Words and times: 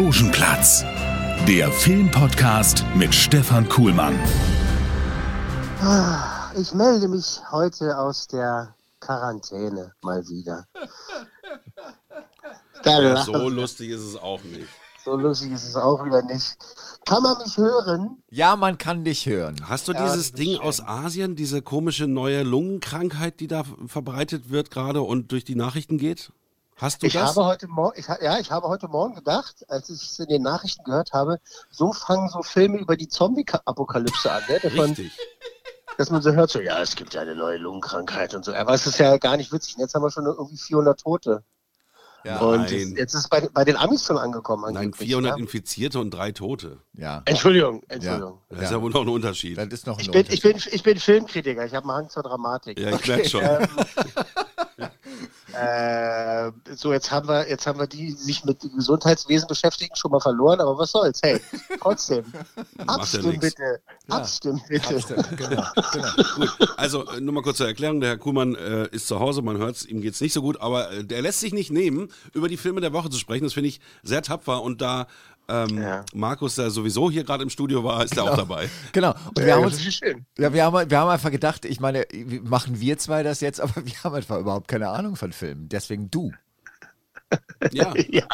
Logenplatz, 0.00 0.84
der 1.48 1.72
Filmpodcast 1.72 2.84
mit 2.94 3.14
Stefan 3.14 3.66
Kuhlmann. 3.66 4.14
Ah, 5.80 6.50
Ich 6.54 6.74
melde 6.74 7.08
mich 7.08 7.40
heute 7.50 7.96
aus 7.96 8.26
der 8.26 8.74
Quarantäne 9.00 9.94
mal 10.02 10.22
wieder. 10.28 10.66
Ja, 12.84 13.24
so 13.24 13.48
lustig 13.48 13.88
ist 13.88 14.02
es 14.02 14.16
auch 14.16 14.42
nicht. 14.44 14.68
so 15.02 15.16
lustig 15.16 15.52
ist 15.52 15.66
es 15.66 15.76
auch 15.76 16.04
wieder 16.04 16.20
nicht. 16.20 16.58
Kann 17.06 17.22
man 17.22 17.38
mich 17.38 17.56
hören? 17.56 18.22
Ja, 18.28 18.54
man 18.54 18.76
kann 18.76 19.02
dich 19.02 19.24
hören. 19.24 19.56
Hast 19.66 19.88
du 19.88 19.92
Ja, 19.94 20.04
dieses 20.04 20.32
Ding 20.32 20.56
schön. 20.56 20.60
aus 20.60 20.82
Asien, 20.82 21.36
diese 21.36 21.62
komische 21.62 22.06
neue 22.06 22.42
Lungenkrankheit, 22.42 23.40
die 23.40 23.46
da 23.48 23.64
verbreitet 23.86 24.50
wird 24.50 24.70
gerade 24.70 25.00
und 25.00 25.32
durch 25.32 25.46
die 25.46 25.54
Nachrichten 25.54 25.96
geht? 25.96 26.32
Hast 26.76 27.02
du 27.02 27.06
Ich 27.06 27.14
das? 27.14 27.30
habe 27.36 27.46
heute 27.46 27.68
Morgen, 27.68 27.98
ich, 27.98 28.06
ja, 28.06 28.38
ich 28.38 28.50
habe 28.50 28.68
heute 28.68 28.86
Morgen 28.88 29.14
gedacht, 29.14 29.64
als 29.68 29.88
ich 29.88 30.02
es 30.02 30.18
in 30.18 30.26
den 30.28 30.42
Nachrichten 30.42 30.84
gehört 30.84 31.12
habe, 31.14 31.38
so 31.70 31.92
fangen 31.92 32.28
so 32.28 32.42
Filme 32.42 32.78
über 32.78 32.96
die 32.96 33.08
Zombie-Apokalypse 33.08 34.30
an, 34.30 34.42
ne? 34.48 34.60
dass, 34.60 34.74
man, 34.74 34.86
Richtig. 34.90 35.12
dass 35.96 36.10
man 36.10 36.20
so 36.20 36.32
hört, 36.32 36.50
so, 36.50 36.60
ja, 36.60 36.80
es 36.82 36.94
gibt 36.94 37.14
ja 37.14 37.22
eine 37.22 37.34
neue 37.34 37.56
Lungenkrankheit 37.56 38.34
und 38.34 38.44
so. 38.44 38.52
Aber 38.54 38.74
es 38.74 38.86
ist 38.86 38.98
ja 38.98 39.16
gar 39.16 39.38
nicht 39.38 39.52
witzig. 39.52 39.76
Und 39.76 39.80
Jetzt 39.80 39.94
haben 39.94 40.02
wir 40.02 40.10
schon 40.10 40.26
irgendwie 40.26 40.58
400 40.58 41.00
Tote. 41.00 41.42
Ja. 42.24 42.40
Und 42.40 42.62
Nein. 42.70 42.94
jetzt, 42.96 43.14
ist 43.14 43.20
es 43.20 43.28
bei, 43.28 43.48
bei 43.54 43.64
den 43.64 43.76
Amis 43.76 44.04
schon 44.04 44.18
angekommen. 44.18 44.64
Nein, 44.66 44.76
angeblich, 44.86 45.08
400 45.08 45.30
ja. 45.32 45.36
Infizierte 45.38 45.98
und 46.00 46.10
drei 46.10 46.32
Tote. 46.32 46.80
ja. 46.92 47.22
Entschuldigung, 47.24 47.84
Entschuldigung. 47.88 48.40
Das 48.50 48.62
ist 48.64 48.70
ja 48.72 48.82
wohl 48.82 48.90
noch 48.90 49.02
ein 49.02 49.08
Unterschied. 49.08 49.56
Das 49.56 49.68
ist 49.68 49.86
noch 49.86 49.96
ein 49.96 50.00
Ich 50.02 50.10
bin, 50.10 50.26
ich, 50.28 50.42
bin, 50.42 50.50
Unterschied. 50.52 50.74
ich 50.74 50.82
bin 50.82 50.98
Filmkritiker, 50.98 51.64
ich 51.64 51.74
habe 51.74 51.88
einen 51.88 51.96
Hang 51.96 52.10
zur 52.10 52.22
Dramatik. 52.24 52.78
Ja, 52.78 52.90
ich 52.96 53.06
merk 53.06 53.26
schon. 53.26 53.42
Äh, 55.56 56.52
so, 56.74 56.92
jetzt 56.92 57.10
haben 57.10 57.28
wir, 57.28 57.48
jetzt 57.48 57.66
haben 57.66 57.78
wir 57.78 57.86
die, 57.86 58.08
die 58.08 58.12
sich 58.12 58.44
mit 58.44 58.62
dem 58.62 58.74
Gesundheitswesen 58.76 59.48
beschäftigen, 59.48 59.96
schon 59.96 60.10
mal 60.10 60.20
verloren, 60.20 60.60
aber 60.60 60.76
was 60.78 60.92
soll's? 60.92 61.20
Hey, 61.22 61.40
trotzdem. 61.80 62.24
Abstimmen 62.86 63.30
nix. 63.30 63.40
bitte. 63.40 63.80
Abstimmen 64.08 64.60
bitte. 64.68 65.00
Stimmt, 65.00 65.36
genau, 65.36 65.64
genau. 65.92 66.08
Gut, 66.36 66.74
also 66.76 67.06
äh, 67.08 67.20
nur 67.20 67.34
mal 67.34 67.42
kurz 67.42 67.56
zur 67.56 67.66
Erklärung. 67.66 68.00
Der 68.00 68.10
Herr 68.10 68.18
Kuhlmann 68.18 68.54
äh, 68.54 68.88
ist 68.88 69.06
zu 69.06 69.18
Hause, 69.18 69.42
man 69.42 69.58
hört 69.58 69.76
es, 69.76 69.86
ihm 69.86 70.00
geht's 70.02 70.20
nicht 70.20 70.32
so 70.32 70.42
gut, 70.42 70.60
aber 70.60 70.92
äh, 70.92 71.04
der 71.04 71.22
lässt 71.22 71.40
sich 71.40 71.54
nicht 71.54 71.70
nehmen, 71.70 72.08
über 72.34 72.48
die 72.48 72.56
Filme 72.56 72.80
der 72.80 72.92
Woche 72.92 73.10
zu 73.10 73.18
sprechen. 73.18 73.44
Das 73.44 73.54
finde 73.54 73.68
ich 73.68 73.80
sehr 74.02 74.22
tapfer 74.22 74.62
und 74.62 74.80
da 74.80 75.06
ähm, 75.48 75.78
Ja. 75.82 76.04
Markus, 76.14 76.54
der 76.56 76.70
sowieso 76.70 77.10
hier 77.10 77.24
gerade 77.24 77.42
im 77.42 77.50
Studio 77.50 77.82
war, 77.84 78.04
ist 78.04 78.16
er 78.16 78.24
auch 78.24 78.36
dabei. 78.36 78.68
genau. 78.92 79.14
Und 79.28 79.38
wir 79.38 79.46
Ja, 79.46 79.56
haben 79.56 79.64
uns, 79.64 80.00
ja, 80.38 80.52
wir 80.52 80.64
haben, 80.64 80.90
wir 80.90 80.98
haben 80.98 81.10
einfach 81.10 81.30
gedacht, 81.30 81.64
ich 81.64 81.80
meine, 81.80 82.06
machen 82.42 82.80
wir 82.80 82.98
zwei 82.98 83.22
das 83.22 83.40
jetzt, 83.40 83.60
aber 83.62 83.84
wir 83.86 83.94
haben 84.04 84.14
einfach 84.14 84.38
überhaupt 84.38 84.68
keine 84.68 84.88
Ahnung 84.88 85.16
von 85.16 85.32
Filmen. 85.32 85.68
Deswegen 85.68 86.10
du. 86.10 86.32
Ja, 87.72 87.92
Ja, 88.08 88.26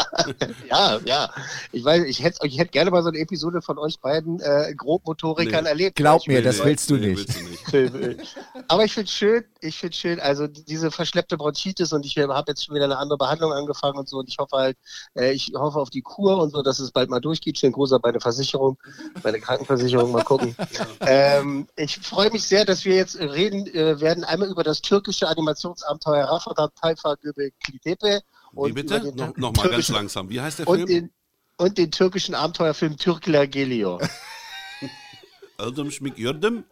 ja, 0.69 1.01
ja. 1.05 1.31
Ich 1.71 1.85
weiß, 1.85 2.05
ich 2.05 2.23
hätte, 2.23 2.47
ich 2.47 2.59
hätte 2.59 2.71
gerne 2.71 2.91
mal 2.91 3.03
so 3.03 3.09
eine 3.09 3.19
Episode 3.19 3.62
von 3.62 3.78
euch 3.78 4.00
beiden 4.00 4.41
äh, 4.41 4.75
Grobmotorikern 4.77 5.65
Nee. 5.65 5.71
erlebt. 5.71 5.97
Glaub 5.97 6.27
mir, 6.27 6.43
das 6.43 6.65
willst 6.65 6.91
du 6.91 6.97
nee, 6.97 7.09
nicht. 7.09 7.28
Willst 7.28 7.41
du 7.41 7.44
nicht. 7.44 7.62
Film. 7.71 8.19
Aber 8.69 8.84
ich 8.84 8.93
finde 8.93 9.11
schön, 9.11 9.44
ich 9.61 9.78
finde 9.78 9.97
schön, 9.97 10.21
also 10.21 10.47
diese 10.47 10.91
verschleppte 10.91 11.37
Bronchitis 11.37 11.93
und 11.93 12.05
ich 12.05 12.19
habe 12.19 12.50
jetzt 12.50 12.65
schon 12.65 12.75
wieder 12.75 12.84
eine 12.84 12.99
andere 12.99 13.16
Behandlung 13.19 13.53
angefangen 13.53 13.99
und 13.99 14.09
so 14.09 14.19
und 14.19 14.28
ich 14.28 14.39
hoffe 14.39 14.56
halt, 14.56 14.77
äh, 15.15 15.33
ich 15.33 15.53
hoffe 15.55 15.78
auf 15.78 15.91
die 15.91 16.03
Kur 16.03 16.39
und 16.39 16.50
so, 16.50 16.62
dass 16.62 16.78
es 16.81 16.91
bald 16.91 17.09
mal 17.09 17.21
durchgeht. 17.21 17.59
Schön 17.59 17.72
großer 17.72 17.99
bei 17.99 18.12
der 18.12 18.21
Versicherung, 18.21 18.78
bei 19.22 19.31
der 19.31 19.41
Krankenversicherung, 19.41 20.12
mal 20.12 20.25
gucken. 20.25 20.55
ähm, 21.00 21.66
ich 21.77 21.99
freue 21.99 22.31
mich 22.31 22.43
sehr, 22.45 22.65
dass 22.65 22.84
wir 22.84 22.97
jetzt 22.97 23.19
reden 23.19 23.66
äh, 23.69 24.00
werden 24.00 24.25
einmal 24.25 24.50
über 24.50 24.65
das 24.65 24.83
türkische 24.83 25.28
Animationsabenteuer 25.28 26.25
Raffadan 26.25 26.71
Tayfa 26.81 27.15
Göbek 27.16 27.55
Klitepe 27.61 28.21
Wie 28.53 28.73
bitte? 28.73 29.13
No, 29.15 29.33
Nochmal 29.37 29.71
ganz 29.71 29.89
langsam. 29.89 30.29
Wie 30.29 30.41
heißt 30.41 30.61
der 30.61 30.69
und 30.69 30.77
Film? 30.77 30.89
den 30.89 31.11
und 31.57 31.79
den 31.79 31.91
türkischen 31.91 32.35
Abenteuerfilm 32.35 32.97
Türkler 32.97 33.47
Gelio. 33.47 34.01
Erdem 35.59 35.91
Schmick 35.91 36.19
Jördem? 36.19 36.65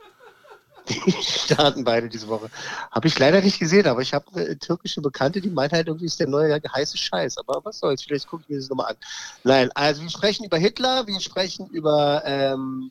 Die 0.88 1.12
starten 1.22 1.84
beide 1.84 2.08
diese 2.08 2.26
Woche. 2.26 2.50
Habe 2.90 3.06
ich 3.06 3.16
leider 3.18 3.40
nicht 3.42 3.58
gesehen, 3.58 3.86
aber 3.86 4.00
ich 4.00 4.12
habe 4.12 4.24
eine 4.34 4.58
türkische 4.58 5.00
Bekannte, 5.00 5.40
die 5.40 5.50
meint 5.50 5.72
halt 5.72 5.86
irgendwie 5.86 6.06
ist 6.06 6.18
der 6.18 6.26
neue 6.26 6.60
heiße 6.60 6.96
Scheiß. 6.96 7.38
Aber 7.38 7.60
was 7.64 7.78
soll's, 7.78 8.02
vielleicht 8.02 8.26
gucke 8.26 8.42
ich 8.44 8.48
mir 8.48 8.56
das 8.56 8.68
nochmal 8.68 8.92
an. 8.92 8.96
Nein, 9.44 9.70
also 9.74 10.02
wir 10.02 10.10
sprechen 10.10 10.44
über 10.44 10.58
Hitler, 10.58 11.06
wir 11.06 11.20
sprechen 11.20 11.68
über 11.68 12.22
ähm, 12.24 12.90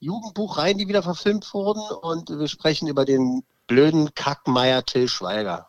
Jugendbuchreihen, 0.00 0.78
die 0.78 0.88
wieder 0.88 1.02
verfilmt 1.02 1.52
wurden 1.52 1.82
und 2.02 2.30
wir 2.30 2.48
sprechen 2.48 2.88
über 2.88 3.04
den 3.04 3.42
blöden 3.66 4.14
Kackmeier 4.14 4.84
Till 4.84 5.08
Schweiger. 5.08 5.68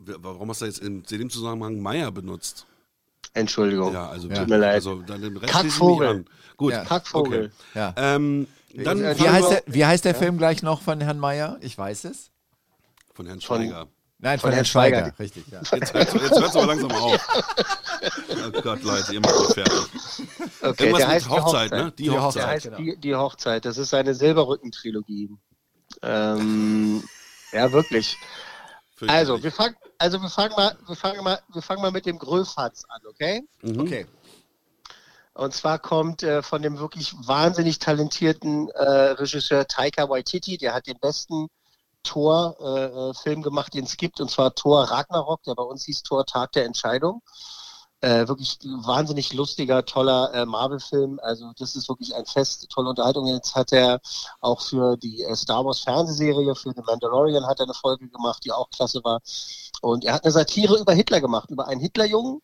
Warum 0.00 0.48
hast 0.50 0.62
du 0.62 0.66
jetzt 0.66 0.78
in 0.78 1.02
dem 1.02 1.30
Zusammenhang 1.30 1.80
Meier 1.80 2.10
benutzt? 2.10 2.66
Entschuldigung. 3.34 3.92
Ja, 3.92 4.08
also, 4.08 4.28
Ja. 4.28 4.36
tut 4.38 4.48
mir 4.48 4.56
leid. 4.58 4.74
Also, 4.74 5.02
Kackvogel. 5.46 6.08
an. 6.08 6.24
Gut. 6.56 6.72
Ja. 6.72 6.84
Kackvogel. 6.84 7.46
Okay. 7.46 7.78
Ja. 7.78 7.94
Ähm, 7.96 8.46
dann 8.74 8.98
Wie 9.00 9.28
heißt, 9.28 9.50
der, 9.50 9.62
wie 9.66 9.84
heißt 9.86 10.04
der 10.04 10.14
Film 10.14 10.38
gleich 10.38 10.62
noch 10.62 10.82
von 10.82 11.00
Herrn 11.00 11.18
Meyer? 11.18 11.58
Ich 11.60 11.76
weiß 11.76 12.04
es. 12.04 12.30
von 13.14 13.26
Herrn 13.26 13.40
Von- 13.40 13.62
Schweiger. 13.62 13.86
Nein, 14.20 14.38
Von 14.38 14.48
von, 14.48 14.50
Herrn 14.50 14.54
Herrn 14.56 14.64
Schweiger. 14.64 14.98
Schweiger. 15.00 15.18
Richtig, 15.18 15.44
ja. 15.48 15.58
Jetzt 15.60 15.94
hört 15.94 16.12
jetzt 16.14 16.40
hört's 16.40 16.56
aber 16.56 16.66
langsam 16.66 16.90
auf. 16.92 17.28
Oh 18.00 18.60
Gott, 18.62 18.82
Leute, 18.84 19.12
ihr 19.12 19.20
macht 19.20 19.34
mich 19.40 19.54
fertig. 19.54 19.74
Okay, 20.62 20.62
Irgendwas 20.62 20.78
der 20.78 20.92
mit 20.94 21.06
heißt 21.08 21.26
die 21.26 21.30
Hochzeit, 21.30 21.70
ne? 21.72 21.92
Die, 21.98 22.02
Die 22.04 22.10
Hochzeit. 22.10 22.22
Hochzeit. 22.22 22.42
Der 22.42 22.48
heißt 22.48 22.64
genau. 22.64 22.76
die, 22.78 22.96
die 22.96 23.14
Hochzeit. 23.16 23.64
Das 23.64 23.76
ist 23.78 23.90
seine 23.90 24.14
Silberrücken-Trilogie. 24.14 25.30
Ähm, 26.02 27.02
ja, 27.52 27.72
wirklich. 27.72 28.16
Also, 29.06 29.42
wir 29.42 29.52
fangen, 29.52 29.76
also 29.98 30.20
wir 30.20 30.28
fangen 30.28 30.54
mal, 30.56 30.76
wir 30.86 30.96
fangen 30.96 31.22
mal, 31.22 31.40
wir 31.52 31.62
fangen 31.62 31.82
mal 31.82 31.92
mit 31.92 32.06
dem 32.06 32.18
Gröfatz 32.18 32.84
an, 32.88 33.00
okay? 33.08 33.46
Mhm. 33.62 33.80
Okay. 33.80 34.06
Und 35.34 35.54
zwar 35.54 35.78
kommt 35.78 36.24
äh, 36.24 36.42
von 36.42 36.62
dem 36.62 36.78
wirklich 36.78 37.14
wahnsinnig 37.16 37.78
talentierten 37.78 38.68
äh, 38.70 38.82
Regisseur 38.82 39.68
Taika 39.68 40.08
Waititi, 40.08 40.58
der 40.58 40.74
hat 40.74 40.88
den 40.88 40.98
besten 40.98 41.48
Tor-Film 42.02 43.10
äh, 43.10 43.14
Film 43.14 43.42
gemacht, 43.42 43.74
den 43.74 43.84
es 43.84 43.96
gibt, 43.96 44.20
und 44.20 44.30
zwar 44.30 44.54
Tor 44.54 44.84
Ragnarok, 44.84 45.42
der 45.44 45.54
bei 45.54 45.62
uns 45.62 45.84
hieß 45.84 46.02
Tor 46.02 46.26
Tag 46.26 46.52
der 46.52 46.64
Entscheidung. 46.64 47.22
Äh, 48.00 48.28
wirklich 48.28 48.58
wahnsinnig 48.62 49.32
lustiger, 49.32 49.84
toller 49.84 50.32
äh, 50.32 50.46
Marvel-Film. 50.46 51.18
Also 51.20 51.50
das 51.58 51.74
ist 51.74 51.88
wirklich 51.88 52.14
ein 52.14 52.26
Fest, 52.26 52.68
tolle 52.70 52.90
Unterhaltung. 52.90 53.26
Jetzt 53.26 53.56
hat 53.56 53.72
er 53.72 54.00
auch 54.40 54.60
für 54.60 54.96
die 54.96 55.22
äh, 55.24 55.34
Star 55.34 55.64
Wars 55.64 55.80
Fernsehserie, 55.80 56.54
für 56.54 56.72
The 56.76 56.82
Mandalorian 56.86 57.46
hat 57.46 57.58
er 57.58 57.64
eine 57.64 57.74
Folge 57.74 58.08
gemacht, 58.08 58.44
die 58.44 58.52
auch 58.52 58.70
klasse 58.70 59.02
war. 59.02 59.20
Und 59.82 60.04
er 60.04 60.14
hat 60.14 60.22
eine 60.24 60.30
Satire 60.30 60.78
über 60.78 60.92
Hitler 60.92 61.20
gemacht, 61.20 61.50
über 61.50 61.66
einen 61.66 61.80
Hitlerjungen. 61.80 62.40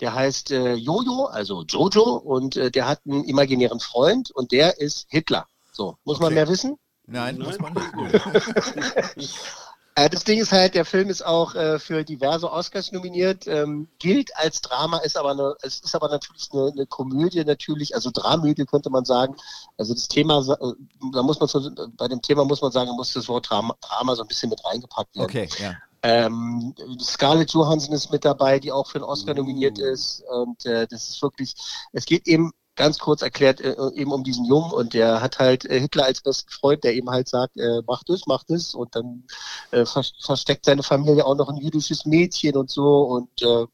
Der 0.00 0.14
heißt 0.14 0.52
äh, 0.52 0.74
Jojo, 0.74 1.24
also 1.24 1.64
Jojo, 1.64 2.14
und 2.16 2.56
äh, 2.56 2.70
der 2.70 2.86
hat 2.86 3.00
einen 3.04 3.24
imaginären 3.24 3.80
Freund 3.80 4.30
und 4.30 4.52
der 4.52 4.78
ist 4.80 5.06
Hitler. 5.08 5.48
So, 5.72 5.96
muss 6.04 6.20
man 6.20 6.26
Okay. 6.26 6.34
mehr 6.36 6.48
wissen? 6.48 6.76
Nein, 7.06 7.38
muss 7.38 7.58
man 7.58 7.72
nicht. 7.74 9.30
Äh, 9.96 10.10
das 10.10 10.24
Ding 10.24 10.40
ist 10.40 10.50
halt, 10.50 10.74
der 10.74 10.84
Film 10.84 11.08
ist 11.08 11.24
auch 11.24 11.54
äh, 11.54 11.78
für 11.78 12.02
diverse 12.02 12.50
Oscars 12.50 12.90
nominiert, 12.90 13.46
ähm, 13.46 13.86
gilt 14.00 14.36
als 14.36 14.60
Drama, 14.60 14.98
ist 14.98 15.16
aber 15.16 15.30
eine, 15.30 15.54
es 15.62 15.80
ist 15.80 15.94
aber 15.94 16.08
natürlich 16.08 16.48
eine, 16.52 16.72
eine 16.72 16.86
Komödie 16.86 17.44
natürlich, 17.44 17.94
also 17.94 18.10
Dramödie 18.12 18.64
könnte 18.64 18.90
man 18.90 19.04
sagen. 19.04 19.36
Also 19.78 19.94
das 19.94 20.08
Thema, 20.08 20.40
äh, 20.40 20.72
da 21.12 21.22
muss 21.22 21.38
man 21.38 21.48
so, 21.48 21.70
bei 21.96 22.08
dem 22.08 22.20
Thema 22.22 22.44
muss 22.44 22.60
man 22.60 22.72
sagen, 22.72 22.90
muss 22.96 23.12
das 23.12 23.28
Wort 23.28 23.48
Drama, 23.48 23.76
Drama 23.80 24.16
so 24.16 24.22
ein 24.22 24.28
bisschen 24.28 24.50
mit 24.50 24.64
reingepackt 24.64 25.14
werden. 25.14 25.26
Okay, 25.26 25.48
ja. 25.58 25.74
Ähm, 26.02 26.74
Scarlett 27.00 27.52
Johansson 27.52 27.94
ist 27.94 28.10
mit 28.10 28.26
dabei, 28.26 28.58
die 28.58 28.72
auch 28.72 28.86
für 28.88 28.98
den 28.98 29.04
Oscar 29.04 29.32
nominiert 29.32 29.78
ist. 29.78 30.22
Und 30.28 30.66
äh, 30.66 30.86
das 30.86 31.08
ist 31.08 31.22
wirklich, 31.22 31.54
es 31.92 32.04
geht 32.04 32.26
eben 32.26 32.52
ganz 32.76 32.98
kurz 32.98 33.22
erklärt 33.22 33.60
äh, 33.60 33.74
eben 33.94 34.12
um 34.12 34.24
diesen 34.24 34.44
Jungen 34.44 34.72
und 34.72 34.94
der 34.94 35.20
hat 35.20 35.38
halt 35.38 35.64
äh, 35.64 35.80
Hitler 35.80 36.04
als 36.04 36.22
besten 36.22 36.50
Freund, 36.50 36.84
der 36.84 36.94
eben 36.94 37.10
halt 37.10 37.28
sagt, 37.28 37.56
äh, 37.56 37.82
mach 37.86 38.02
das, 38.04 38.22
mach 38.26 38.44
das 38.44 38.74
und 38.74 38.94
dann 38.94 39.24
äh, 39.70 39.84
ver 39.84 40.02
versteckt 40.20 40.64
seine 40.64 40.82
Familie 40.82 41.24
auch 41.24 41.36
noch 41.36 41.48
ein 41.48 41.56
jüdisches 41.56 42.04
Mädchen 42.06 42.56
und 42.56 42.70
so 42.70 43.02
und 43.04 43.42
äh, 43.42 43.66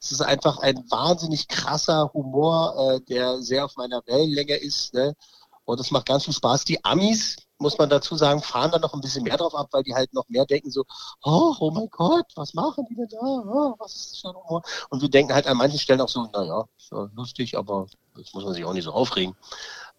es 0.00 0.12
ist 0.12 0.22
einfach 0.22 0.58
ein 0.58 0.84
wahnsinnig 0.90 1.48
krasser 1.48 2.10
Humor, 2.14 2.74
äh, 2.96 3.00
der 3.02 3.40
sehr 3.42 3.64
auf 3.64 3.76
meiner 3.76 4.02
Wellenlänge 4.06 4.56
ist, 4.56 4.94
ne? 4.94 5.14
Und 5.64 5.80
es 5.80 5.90
macht 5.90 6.06
ganz 6.06 6.24
viel 6.24 6.32
Spaß. 6.32 6.64
Die 6.64 6.82
Amis, 6.82 7.36
muss 7.58 7.76
man 7.76 7.90
dazu 7.90 8.16
sagen, 8.16 8.40
fahren 8.40 8.70
da 8.70 8.78
noch 8.78 8.94
ein 8.94 9.02
bisschen 9.02 9.24
mehr 9.24 9.36
drauf 9.36 9.54
ab, 9.54 9.68
weil 9.72 9.82
die 9.82 9.94
halt 9.94 10.14
noch 10.14 10.26
mehr 10.28 10.46
denken 10.46 10.70
so, 10.70 10.84
oh, 11.22 11.54
oh 11.60 11.70
mein 11.70 11.88
Gott, 11.90 12.24
was 12.36 12.54
machen 12.54 12.86
die 12.88 12.94
denn 12.94 13.08
da? 13.10 13.18
Oh, 13.20 13.74
was 13.78 13.94
ist 13.94 14.12
das 14.12 14.20
für 14.20 14.28
ein 14.28 14.36
Humor? 14.36 14.62
Und 14.88 15.02
wir 15.02 15.10
denken 15.10 15.34
halt 15.34 15.46
an 15.46 15.56
manchen 15.58 15.78
Stellen 15.78 16.00
auch 16.00 16.08
so, 16.08 16.26
naja, 16.32 16.64
ja 16.90 17.10
lustig, 17.14 17.58
aber 17.58 17.86
das 18.18 18.34
muss 18.34 18.44
man 18.44 18.54
sich 18.54 18.64
auch 18.64 18.72
nicht 18.72 18.84
so 18.84 18.92
aufregen. 18.92 19.34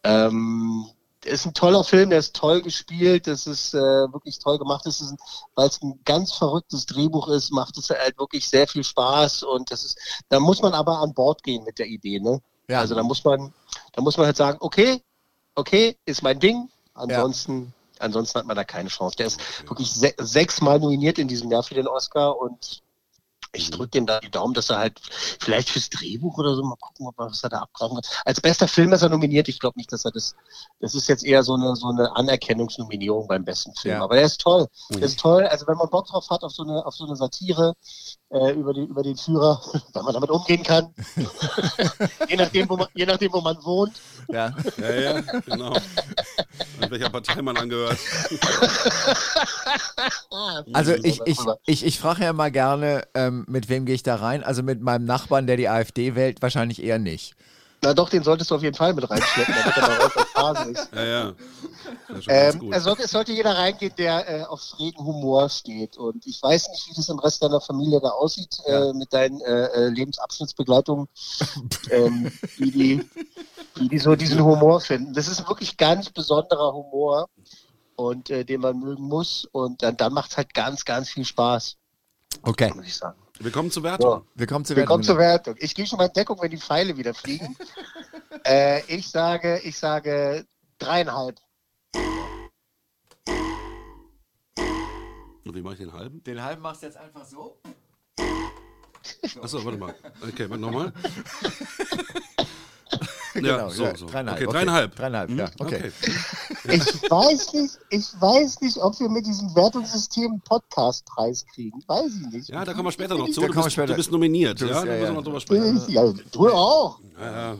Ähm, 0.04 0.90
ist 1.26 1.46
ein 1.46 1.54
toller 1.54 1.84
Film, 1.84 2.10
der 2.10 2.20
ist 2.20 2.36
toll 2.36 2.62
gespielt, 2.62 3.28
das 3.28 3.46
ist 3.46 3.74
äh, 3.74 3.78
wirklich 3.78 4.40
toll 4.40 4.58
gemacht. 4.58 4.86
Das 4.86 5.02
ist, 5.02 5.16
weil 5.56 5.68
es 5.68 5.82
ein 5.82 6.00
ganz 6.06 6.34
verrücktes 6.34 6.86
Drehbuch 6.86 7.28
ist, 7.28 7.52
macht 7.52 7.78
es 7.78 7.90
halt 7.90 8.18
wirklich 8.18 8.48
sehr 8.48 8.68
viel 8.68 8.84
Spaß 8.84 9.44
und 9.44 9.70
das 9.72 9.84
ist, 9.84 9.98
da 10.30 10.40
muss 10.40 10.62
man 10.62 10.74
aber 10.74 11.00
an 11.00 11.14
Bord 11.14 11.44
gehen 11.44 11.64
mit 11.64 11.80
der 11.80 11.88
Idee, 11.88 12.20
ne? 12.20 12.42
Ja. 12.70 12.80
Also 12.80 12.96
da 12.96 13.04
muss 13.04 13.24
man, 13.24 13.54
da 13.94 14.02
muss 14.02 14.16
man 14.16 14.28
halt 14.28 14.38
sagen, 14.38 14.58
okay, 14.62 15.02
okay, 15.56 15.98
ist 16.06 16.22
mein 16.22 16.40
Ding. 16.40 16.70
Ansonsten, 16.94 17.74
ansonsten 18.00 18.40
hat 18.40 18.46
man 18.46 18.56
da 18.56 18.64
keine 18.64 18.90
Chance. 18.90 19.18
Der 19.18 19.28
ist 19.28 19.40
wirklich 19.68 19.92
se 19.92 20.14
sechsmal 20.18 20.80
nominiert 20.80 21.18
in 21.18 21.28
diesem 21.28 21.52
Jahr 21.52 21.64
für 21.64 21.76
den 21.76 21.88
Oscar 21.88 22.38
und 22.38 22.82
ich 23.54 23.72
drücke 23.72 23.92
dem 23.92 24.06
da 24.06 24.20
die 24.20 24.30
Daumen, 24.30 24.54
dass 24.54 24.70
er 24.70 24.78
halt 24.80 25.00
vielleicht 25.40 25.70
fürs 25.70 25.90
Drehbuch 25.90 26.38
oder 26.38 26.56
so 26.56 26.64
mal 26.64 26.76
gucken, 26.80 27.08
ob 27.08 27.18
er, 27.20 27.28
was 27.28 27.44
er 27.44 27.50
da 27.50 27.60
abgraben 27.60 27.96
kann. 27.96 28.12
Als 28.26 28.42
bester 28.42 28.68
Film 28.68 28.94
ist 28.94 29.02
er 29.02 29.10
nominiert. 29.10 29.48
Ich 29.48 29.60
glaube 29.60 29.78
nicht, 29.78 29.92
dass 29.92 30.06
er 30.06 30.12
das. 30.12 30.36
Das 30.80 30.94
ist 30.94 31.08
jetzt 31.08 31.24
eher 31.24 31.44
so 31.44 31.56
eine 31.56 31.76
so 31.76 31.88
eine 31.88 32.16
Anerkennungsnominierung 32.16 33.28
beim 33.28 33.46
besten 33.46 33.74
Film. 33.76 33.96
Ja. 33.96 34.04
Aber 34.04 34.16
der 34.16 34.26
ist 34.26 34.42
toll. 34.42 34.68
Der 34.92 35.04
ist 35.04 35.20
toll. 35.20 35.46
Also 35.46 35.68
wenn 35.68 35.78
man 35.78 35.90
Bock 35.90 36.08
drauf 36.08 36.30
hat 36.30 36.44
auf 36.44 36.52
so 36.52 36.64
eine 36.64 36.86
auf 36.86 36.96
so 36.96 37.06
eine 37.06 37.16
Satire 37.16 37.74
äh, 38.30 38.52
über 38.52 38.74
die 38.74 38.84
über 38.84 39.04
den 39.04 39.18
Führer, 39.18 39.62
wenn 39.94 40.04
man 40.04 40.14
damit 40.14 40.30
umgehen 40.30 40.64
kann. 40.64 40.94
je 42.28 42.36
nachdem, 42.36 42.70
wo 42.70 42.78
man 42.78 42.88
je 42.94 43.06
nachdem, 43.06 43.34
wo 43.34 43.42
man 43.42 43.58
wohnt. 43.64 43.94
Ja. 44.28 44.54
Ja, 44.78 44.92
ja, 44.92 45.22
genau. 45.22 45.74
An 45.74 46.92
welcher 46.92 47.10
Partei 47.10 47.42
man 47.42 47.58
angehört. 47.58 47.98
Also 50.74 50.90
Mhm, 50.90 51.06
ich, 51.06 51.22
ich, 51.26 51.40
ich, 51.66 51.86
ich 51.86 52.00
frage 52.00 52.24
ja 52.24 52.34
mal 52.34 52.52
gerne, 52.52 53.08
ähm, 53.14 53.39
mit 53.48 53.70
wem 53.70 53.86
gehe 53.86 53.96
ich 53.96 54.04
da 54.04 54.16
rein? 54.16 54.44
Also 54.44 54.64
mit 54.64 54.82
meinem 54.82 55.06
Nachbarn, 55.06 55.48
der 55.48 55.58
die 55.58 55.70
AfD 55.70 56.16
wählt, 56.16 56.42
wahrscheinlich 56.42 56.84
eher 56.84 57.00
nicht. 57.00 57.36
Na 57.82 57.94
doch, 57.94 58.10
den 58.10 58.24
solltest 58.24 58.52
du 58.52 58.56
auf 58.56 58.62
jeden 58.62 58.76
Fall 58.76 58.94
mit 58.94 59.10
reinschleppen, 59.10 59.56
damit 59.56 59.78
er 59.78 59.88
mal 59.88 59.98
raus 60.02 60.12
aus 60.18 60.28
Phase 60.34 60.72
ist. 60.72 60.90
Ja, 60.94 61.06
ja. 61.06 61.30
Ist 62.10 62.26
Ähm, 62.28 62.74
es, 62.74 62.84
sollte, 62.84 63.04
es 63.04 63.12
sollte 63.12 63.32
jeder 63.32 63.56
reingehen, 63.58 63.94
der 63.98 64.28
äh, 64.30 64.44
auf 64.44 64.62
schrägen 64.62 65.06
Humor 65.06 65.48
steht. 65.48 65.96
Und 65.98 66.28
ich 66.28 66.44
weiß 66.44 66.70
nicht, 66.72 66.90
wie 66.90 66.94
das 66.96 67.08
im 67.08 67.20
Rest 67.20 67.42
deiner 67.42 67.62
Familie 67.62 68.02
da 68.02 68.10
aussieht, 68.10 68.60
äh, 68.66 68.92
mit 68.92 69.14
deinen 69.14 69.40
äh, 69.42 69.68
äh, 69.68 69.88
Lebensabschnittsbegleitungen, 69.90 71.08
ähm, 71.92 72.30
wie, 72.58 72.72
die, 72.72 73.10
wie 73.76 73.88
die 73.88 74.00
so 74.00 74.14
diesen 74.16 74.44
Humor 74.44 74.82
finden. 74.82 75.14
Das 75.14 75.30
ist 75.30 75.48
wirklich 75.48 75.78
ganz 75.78 76.10
besonderer 76.10 76.74
Humor 76.74 77.30
und 77.96 78.30
äh, 78.30 78.44
den 78.44 78.60
man 78.60 78.78
mögen 78.78 79.04
muss. 79.04 79.48
Und 79.54 79.82
dann, 79.84 79.96
dann 79.96 80.12
macht 80.12 80.32
es 80.32 80.38
halt 80.38 80.54
ganz, 80.54 80.84
ganz 80.84 81.10
viel 81.12 81.24
Spaß, 81.24 81.78
Okay, 82.44 82.72
muss 82.76 82.86
ich 82.86 82.96
sagen. 82.96 83.18
Willkommen 83.42 83.72
zur 83.72 83.84
Wertung. 83.84 84.10
So. 84.10 84.26
wir 84.36 84.48
kommen 84.48 84.66
zu 84.66 84.76
Willkommen 84.76 85.02
zur 85.02 85.18
Wertung. 85.18 85.54
Wertung. 85.54 85.66
Ich 85.66 85.74
gehe 85.74 85.86
schon 85.86 85.98
mal 85.98 86.08
in 86.08 86.14
Deckung, 86.14 86.42
wenn 86.42 86.52
die 86.52 86.58
Pfeile 86.58 86.98
wieder 86.98 87.14
fliegen. 87.14 87.56
äh, 88.46 88.82
ich 88.94 89.10
sage, 89.10 89.62
ich 89.64 89.78
sage 89.78 90.46
dreieinhalb. 90.78 91.40
Und 95.46 95.56
wie 95.56 95.62
mache 95.62 95.76
ich 95.76 95.80
den 95.80 95.94
halben? 95.94 96.22
Den 96.26 96.44
halben 96.44 96.62
machst 96.62 96.82
du 96.82 96.88
jetzt 96.88 96.98
einfach 96.98 97.24
so? 97.24 97.62
Achso, 99.42 99.64
warte 99.64 99.78
mal. 99.78 99.96
Okay, 100.22 100.50
warte 100.50 100.62
nochmal. 100.62 100.92
Genau, 103.44 103.70
so, 103.70 103.84
ja, 103.84 103.96
so. 103.96 104.06
dreieinhalb, 104.08 104.38
Okay, 104.38 104.46
okay. 104.48 104.54
dreieinhalb. 104.58 104.96
Dreieinhalb, 104.96 105.30
ja, 105.32 105.50
okay. 105.60 105.92
Ich 106.66 107.10
weiß 107.12 107.54
nicht, 107.54 107.80
ich 107.90 108.22
weiß 108.22 108.62
nicht, 108.62 108.78
ob 108.78 109.00
wir 109.00 109.10
mit 109.10 109.26
diesem 109.26 109.54
Wertungssystem 109.56 110.32
einen 110.32 110.42
Podcastpreis 110.42 111.46
kriegen. 111.54 111.84
Weiß 111.88 112.12
ich 112.26 112.34
nicht. 112.34 112.50
Ja, 112.50 112.64
da 112.66 112.74
kommen 112.74 112.86
wir 112.86 112.92
später 112.92 113.18
noch 113.18 113.30
zu. 113.30 113.42
Da 113.42 113.48
Du 113.48 113.54
bist, 113.54 113.72
später. 113.72 113.88
du 113.88 113.96
bist 113.96 114.12
nominiert. 114.12 114.60
Du 114.62 114.68
bist- 114.68 114.80
ja, 114.80 114.86
da 114.86 114.88
ja, 114.88 114.92
müssen 114.92 115.02
wir 115.02 115.08
ja. 115.10 115.14
noch 115.14 115.24
drüber 115.24 115.40
sprechen. 115.40 115.82
Ich, 115.88 115.94
ja, 115.94 116.14
du 116.32 116.50
auch. 116.50 117.00
Ja, 117.20 117.32
ja. 117.52 117.58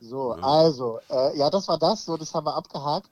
So, 0.00 0.32
also, 0.32 0.98
äh, 1.08 1.38
ja, 1.38 1.48
das 1.50 1.66
war 1.66 1.78
das. 1.78 2.04
So, 2.04 2.16
das 2.16 2.32
haben 2.34 2.46
wir 2.46 2.54
abgehakt. 2.54 3.08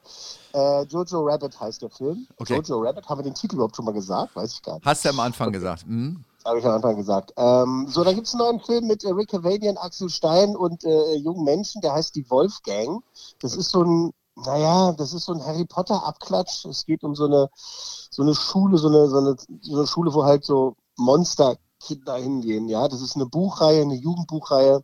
Äh, 0.53 0.83
Jojo 0.85 1.27
Rabbit 1.27 1.59
heißt 1.59 1.83
der 1.83 1.91
Film. 1.91 2.27
Okay. 2.37 2.57
Jojo 2.57 2.83
Rabbit, 2.83 3.09
haben 3.09 3.19
wir 3.19 3.25
den 3.25 3.35
Titel 3.35 3.55
überhaupt 3.57 3.75
schon 3.75 3.85
mal 3.85 3.93
gesagt? 3.95 4.37
Weiß 4.37 4.53
ich 4.53 4.63
gar 4.63 4.75
nicht. 4.75 4.85
Hast 4.87 5.05
du 5.05 5.09
am 5.09 5.21
Anfang 5.21 5.51
gesagt. 5.53 5.83
Hm? 5.85 6.23
Habe 6.49 6.61
ich 6.61 6.65
am 6.65 6.73
Anfang 6.73 6.97
gesagt. 6.97 7.35
Ähm, 7.37 7.87
so, 7.91 8.03
dann 8.05 8.15
gibt 8.15 8.27
es 8.27 8.33
einen 8.33 8.43
neuen 8.43 8.61
Film 8.61 8.87
mit 8.87 9.05
äh, 9.05 9.11
Rick 9.11 9.29
Cavanian, 9.29 9.77
Axel 9.77 10.09
Stein 10.09 10.56
und 10.56 10.83
äh, 10.83 11.15
jungen 11.17 11.45
Menschen, 11.45 11.83
der 11.83 11.93
heißt 11.93 12.15
Die 12.15 12.29
Wolfgang. 12.31 13.05
Das 13.43 13.55
ist 13.55 13.69
so 13.69 13.83
ein, 13.83 14.12
naja, 14.35 14.93
das 14.93 15.12
ist 15.12 15.27
so 15.27 15.35
ein 15.35 15.45
Harry 15.45 15.67
Potter 15.67 16.06
Abklatsch. 16.06 16.65
Es 16.65 16.87
geht 16.87 17.05
um 17.05 17.15
so 17.15 17.27
eine, 17.27 17.50
so 17.55 18.23
eine 18.23 18.35
Schule, 18.35 18.79
so 18.79 18.89
eine, 18.89 19.09
so 19.09 19.19
eine, 19.19 19.37
so 19.61 19.77
eine 19.77 19.87
Schule, 19.87 20.15
wo 20.15 20.25
halt 20.25 20.47
so 20.47 20.75
Monsterkinder 20.97 22.17
hingehen. 22.17 22.67
Ja, 22.67 22.89
das 22.89 23.03
ist 23.03 23.17
eine 23.17 23.27
Buchreihe, 23.27 23.83
eine 23.83 23.97
Jugendbuchreihe, 23.97 24.83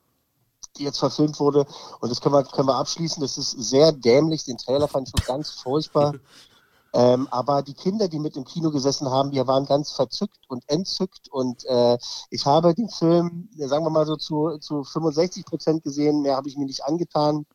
die 0.76 0.84
jetzt 0.84 0.98
verfilmt 0.98 1.40
wurde. 1.40 1.64
Und 2.00 2.10
das 2.10 2.20
können 2.20 2.34
wir, 2.34 2.44
können 2.44 2.68
wir 2.68 2.76
abschließen. 2.76 3.22
Das 3.22 3.38
ist 3.38 3.52
sehr 3.52 3.90
dämlich. 3.90 4.44
Den 4.44 4.58
Trailer 4.58 4.86
fand 4.86 5.08
ich 5.08 5.14
schon 5.16 5.34
ganz 5.34 5.48
furchtbar. 5.48 6.12
Ähm, 6.94 7.26
aber 7.32 7.62
die 7.62 7.74
Kinder, 7.74 8.06
die 8.06 8.20
mit 8.20 8.36
im 8.36 8.44
Kino 8.44 8.70
gesessen 8.70 9.10
haben, 9.10 9.32
die 9.32 9.44
waren 9.44 9.66
ganz 9.66 9.90
verzückt 9.90 10.38
und 10.48 10.62
entzückt. 10.68 11.28
Und 11.28 11.64
äh, 11.66 11.98
ich 12.30 12.46
habe 12.46 12.72
den 12.72 12.88
Film, 12.88 13.48
sagen 13.56 13.84
wir 13.84 13.90
mal 13.90 14.06
so 14.06 14.16
zu, 14.16 14.58
zu 14.58 14.84
65 14.84 15.44
Prozent 15.44 15.82
gesehen. 15.82 16.22
Mehr 16.22 16.36
habe 16.36 16.48
ich 16.48 16.56
mir 16.56 16.66
nicht 16.66 16.84
angetan. 16.84 17.46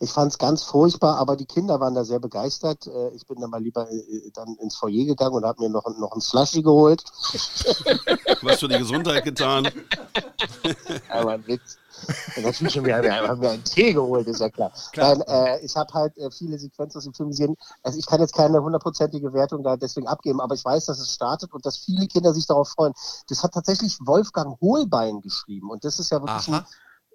Ich 0.00 0.10
fand 0.10 0.32
es 0.32 0.38
ganz 0.38 0.62
furchtbar, 0.62 1.16
aber 1.18 1.36
die 1.36 1.46
Kinder 1.46 1.80
waren 1.80 1.94
da 1.94 2.04
sehr 2.04 2.20
begeistert. 2.20 2.86
Äh, 2.86 3.10
ich 3.10 3.26
bin 3.26 3.40
dann 3.40 3.50
mal 3.50 3.62
lieber 3.62 3.90
äh, 3.90 4.30
dann 4.32 4.56
ins 4.56 4.76
Foyer 4.76 5.04
gegangen 5.04 5.34
und 5.34 5.44
habe 5.44 5.62
mir 5.62 5.70
noch, 5.70 5.84
noch 5.98 6.12
ein 6.12 6.20
Slushy 6.20 6.62
geholt. 6.62 7.04
Was 8.42 8.60
für 8.60 8.68
die 8.68 8.78
Gesundheit 8.78 9.24
getan. 9.24 9.68
Aber 11.08 11.32
ein 11.32 11.46
Witz. 11.46 11.78
Natürlich 12.40 12.76
haben 12.76 12.86
wir, 12.86 13.28
haben 13.28 13.40
wir 13.40 13.50
einen 13.50 13.64
Tee 13.64 13.92
geholt, 13.92 14.26
ist 14.28 14.40
ja 14.40 14.48
klar. 14.48 14.72
Klar. 14.92 15.16
Nein, 15.16 15.22
äh, 15.28 15.64
ich 15.64 15.74
habe 15.76 15.92
halt 15.92 16.16
äh, 16.16 16.30
viele 16.30 16.58
Sequenzen 16.58 16.98
aus 16.98 17.04
dem 17.04 17.14
Film 17.14 17.30
gesehen. 17.30 17.56
Also 17.82 17.98
ich 17.98 18.06
kann 18.06 18.20
jetzt 18.20 18.34
keine 18.34 18.62
hundertprozentige 18.62 19.32
Wertung 19.32 19.62
da 19.62 19.76
deswegen 19.76 20.06
abgeben, 20.06 20.40
aber 20.40 20.54
ich 20.54 20.64
weiß, 20.64 20.86
dass 20.86 21.00
es 21.00 21.12
startet 21.12 21.52
und 21.52 21.66
dass 21.66 21.76
viele 21.76 22.06
Kinder 22.06 22.32
sich 22.32 22.46
darauf 22.46 22.68
freuen. 22.68 22.92
Das 23.28 23.42
hat 23.42 23.52
tatsächlich 23.52 23.98
Wolfgang 24.00 24.60
Hohlbein 24.60 25.20
geschrieben 25.20 25.70
und 25.70 25.84
das 25.84 25.98
ist 25.98 26.10
ja 26.10 26.20
wirklich 26.20 26.48
Aha. 26.48 26.58
ein 26.58 26.66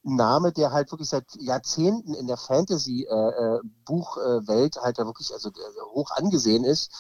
Name, 0.04 0.52
der 0.52 0.72
halt 0.72 0.92
wirklich 0.92 1.10
seit 1.10 1.26
Jahrzehnten 1.40 2.14
in 2.14 2.28
der 2.28 2.38
Fantasy-Buchwelt 2.38 4.78
halt 4.82 4.98
ja 4.98 5.06
wirklich 5.06 5.32
also 5.34 5.50
äh, 5.50 5.54
hoch 5.94 6.12
angesehen 6.12 6.66
ist. 6.66 6.92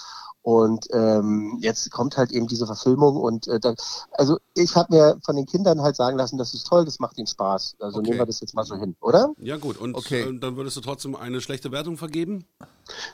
Und 0.42 0.88
ähm, 0.92 1.58
jetzt 1.62 1.90
kommt 1.92 2.18
halt 2.18 2.32
eben 2.34 2.48
diese 2.48 2.66
Verfilmung 2.66 3.16
und 3.16 3.48
äh, 3.48 3.62
da, 3.62 3.76
also 4.12 4.38
ich 4.56 4.76
habe 4.76 4.94
mir 4.94 5.18
von 5.24 5.38
den 5.38 5.46
Kindern 5.46 5.82
halt 5.82 5.96
sagen 5.96 6.18
lassen, 6.18 6.38
das 6.38 6.54
ist 6.54 6.68
toll, 6.68 6.84
das 6.84 7.00
macht 7.00 7.18
ihnen 7.18 7.28
Spaß. 7.28 7.76
Also 7.80 8.00
Okay. 8.00 8.10
nehmen 8.10 8.20
wir 8.20 8.26
das 8.26 8.42
jetzt 8.42 8.54
mal 8.54 8.66
so 8.66 8.76
hin, 8.76 8.98
oder? 9.00 9.32
Ja, 9.38 9.56
gut. 9.56 9.78
Und 9.78 9.96
Okay. 9.96 10.24
äh, 10.24 10.38
dann 10.40 10.58
würdest 10.58 10.76
du 10.76 10.82
trotzdem 10.82 11.16
eine 11.16 11.40
schlechte 11.40 11.72
Wertung 11.72 11.96
vergeben? 11.96 12.46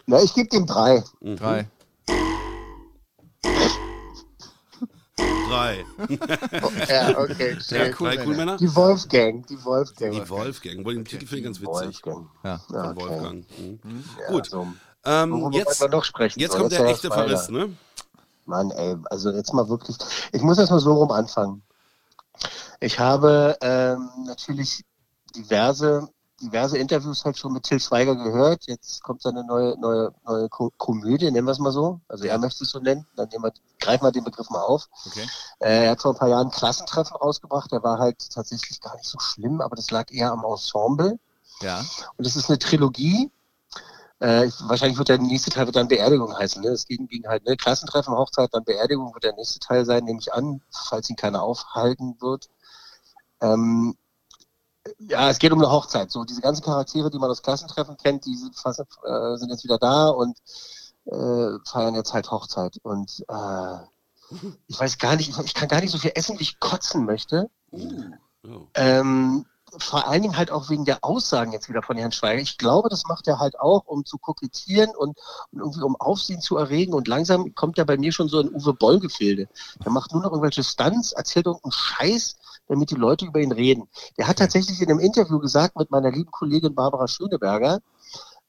Na, 0.08 0.20
ich 0.24 0.34
gebe 0.34 0.50
dem 0.50 0.66
drei. 0.66 1.04
Mhm. 1.22 1.36
Drei. 1.36 1.68
Drei. 5.50 5.86
ja, 6.88 7.18
okay. 7.18 7.58
Ja, 7.70 7.86
cool, 8.00 8.16
drei 8.16 8.26
cool 8.26 8.36
Männer? 8.36 8.58
Die 8.58 8.76
Wolfgang, 8.76 9.46
die 9.48 9.64
Wolfgang. 9.64 10.14
Die 10.14 10.30
Wolfgang. 10.30 10.86
Wohl 10.86 10.96
den 10.96 11.06
Titel 11.06 11.26
finde 11.26 11.38
ich 11.38 11.44
ganz 11.44 11.62
witzig. 11.62 12.06
Wolfgang. 12.06 12.28
Ja. 12.44 12.50
Ja, 12.50 12.60
Von 12.68 12.80
okay. 12.80 13.02
Wolfgang. 13.02 13.46
Mhm. 13.58 14.04
Ja, 14.20 14.28
Gut. 14.32 14.46
So. 14.46 14.68
Ähm, 15.06 15.52
jetzt 15.52 15.90
noch 15.90 16.04
sprechen? 16.04 16.40
jetzt 16.40 16.52
So, 16.52 16.60
kommt 16.60 16.72
der 16.72 16.86
echte. 16.86 17.10
Verriss, 17.10 17.50
ne? 17.50 17.70
Mann, 18.46 18.72
ey, 18.72 18.96
also 19.10 19.32
jetzt 19.32 19.54
mal 19.54 19.70
wirklich. 19.70 19.98
Ich 20.32 20.42
muss 20.42 20.58
erst 20.58 20.72
mal 20.72 20.80
so 20.80 20.94
rum 20.94 21.12
anfangen. 21.12 21.62
Ich 22.80 23.00
habe 23.00 23.58
ähm, 23.62 24.10
natürlich 24.26 24.84
diverse, 25.36 26.10
diverse 26.42 26.78
Interviews 26.78 27.26
halt 27.26 27.38
schon 27.38 27.54
mit 27.54 27.64
Till 27.64 27.80
Schweiger 27.80 28.16
gehört. 28.16 28.66
Jetzt 28.68 29.04
kommt 29.04 29.22
seine 29.22 29.44
neue, 29.44 29.78
neue, 29.80 30.14
neue 30.26 30.50
Ko 30.50 30.72
Komödie, 30.78 31.32
nennen 31.32 31.48
wir 31.48 31.52
es 31.52 31.60
mal 31.60 31.72
so. 31.72 32.00
Also 32.08 32.26
er 32.26 32.38
möchte 32.38 32.64
es 32.64 32.72
so 32.72 32.80
nennen. 32.80 33.06
Dann 33.16 33.30
nehmen 33.30 33.44
wir, 33.44 33.54
greifen 33.80 34.04
wir 34.04 34.12
den 34.12 34.24
Begriff 34.24 34.50
mal 34.50 34.62
auf. 34.62 34.90
Okay. 35.06 35.28
Äh, 35.60 35.86
er 35.86 35.92
hat 35.92 36.02
vor 36.02 36.14
ein 36.14 36.18
paar 36.18 36.30
Jahren 36.30 36.48
ein 36.48 36.52
Klassentreffen 36.52 37.16
rausgebracht. 37.18 37.72
Der 37.72 37.84
war 37.84 38.00
halt 38.00 38.18
tatsächlich 38.34 38.82
gar 38.82 38.96
nicht 38.96 39.08
so 39.08 39.20
schlimm, 39.20 39.62
aber 39.62 39.76
das 39.76 39.92
lag 39.92 40.12
eher 40.12 40.32
am 40.32 40.44
Ensemble. 40.44 41.20
Ja. 41.62 41.84
Und 42.18 42.26
es 42.26 42.36
ist 42.36 42.50
eine 42.50 42.60
Trilogie. 42.60 43.32
Äh, 44.22 44.48
ich, 44.48 44.56
wahrscheinlich 44.62 44.98
wird 44.98 45.10
der 45.10 45.18
nächste 45.18 45.50
Teil 45.50 45.66
wird 45.66 45.76
dann 45.76 45.88
Beerdigung 45.88 46.38
heißen. 46.38 46.62
Ne? 46.62 46.70
Es 46.70 46.86
ging, 46.86 47.08
ging 47.08 47.28
halt 47.28 47.46
ne? 47.46 47.56
Klassentreffen, 47.56 48.16
Hochzeit, 48.16 48.54
dann 48.54 48.64
Beerdigung 48.64 49.14
wird 49.14 49.24
der 49.24 49.36
nächste 49.36 49.60
Teil 49.60 49.86
sein, 49.86 50.04
nehme 50.04 50.20
ich 50.20 50.34
an, 50.34 50.62
falls 50.72 51.10
ihn 51.10 51.16
keiner 51.16 51.42
aufhalten 51.42 52.18
wird. 52.20 52.50
Ähm, 53.42 53.96
ja, 55.00 55.30
es 55.30 55.40
geht 55.40 55.52
um 55.52 55.60
eine 55.60 55.72
Hochzeit. 55.72 56.12
So 56.12 56.24
diese 56.24 56.42
ganzen 56.42 56.64
Charaktere, 56.64 57.10
die 57.10 57.20
man 57.20 57.30
aus 57.30 57.42
Klassentreffen 57.42 57.98
kennt, 57.98 58.26
die 58.26 58.36
sind, 58.36 58.56
fast, 58.56 58.80
äh, 58.80 59.36
sind 59.38 59.50
jetzt 59.50 59.64
wieder 59.64 59.78
da 59.78 60.10
und 60.10 60.38
äh, 61.06 61.60
feiern 61.66 61.96
jetzt 61.96 62.14
halt 62.14 62.32
Hochzeit. 62.32 62.78
Und 62.84 63.24
äh, 63.28 63.78
ich 64.68 64.80
weiß 64.80 64.98
gar 64.98 65.16
nicht, 65.16 65.38
ich, 65.44 65.54
kann 65.54 65.68
gar 65.68 65.82
nicht 65.82 65.92
so 65.92 65.98
viel 65.98 66.12
essen, 66.16 66.38
wie 66.40 66.44
ich 66.44 66.60
kotzen 66.60 67.06
möchte. 67.06 67.50
Oh. 67.72 68.68
Ähm, 68.74 69.46
vor 69.78 70.08
allen 70.08 70.22
Dingen 70.22 70.38
halt 70.38 70.52
auch 70.52 70.70
wegen 70.70 70.86
der 70.86 71.04
Aussagen 71.04 71.52
jetzt 71.52 71.70
wieder 71.70 71.82
von 71.82 71.98
Herrn 71.98 72.12
Schweiger. 72.12 72.42
Ich 72.42 72.58
glaube, 72.58 72.90
das 72.90 73.04
macht 73.06 73.28
er 73.28 73.40
halt 73.40 73.60
auch, 73.60 73.86
um 73.86 74.06
zu 74.06 74.18
kokettieren 74.18 74.90
und, 74.96 75.18
und 75.52 75.60
irgendwie 75.60 75.82
um 75.82 75.96
Aufsehen 75.96 76.42
zu 76.42 76.58
erregen. 76.58 76.94
Und 76.94 77.08
langsam 77.08 77.54
kommt 77.56 77.78
er 77.78 77.86
bei 77.86 77.98
mir 77.98 78.12
schon 78.12 78.30
so 78.30 78.40
ein 78.40 78.54
Uwe 78.54 78.74
Boll-Gefilde. 78.74 79.48
Der 79.84 79.92
macht 79.92 80.14
nur 80.14 80.22
noch 80.22 80.32
irgendwelche 80.32 80.64
Stunts, 80.64 81.12
erzählt 81.14 81.46
irgendeinen 81.46 81.72
Scheiß, 81.72 82.38
damit 82.68 82.92
die 82.92 82.96
Leute 82.96 83.26
über 83.26 83.40
ihn 83.40 83.52
reden. 83.52 83.90
Der 84.18 84.28
hat 84.28 84.40
tatsächlich 84.40 84.82
in 84.82 84.90
einem 84.90 85.00
Interview 85.00 85.40
gesagt 85.40 85.76
mit 85.76 85.92
meiner 85.92 86.12
lieben 86.12 86.32
Kollegin 86.32 86.76
Barbara 86.76 87.08
Schöneberger 87.08 87.80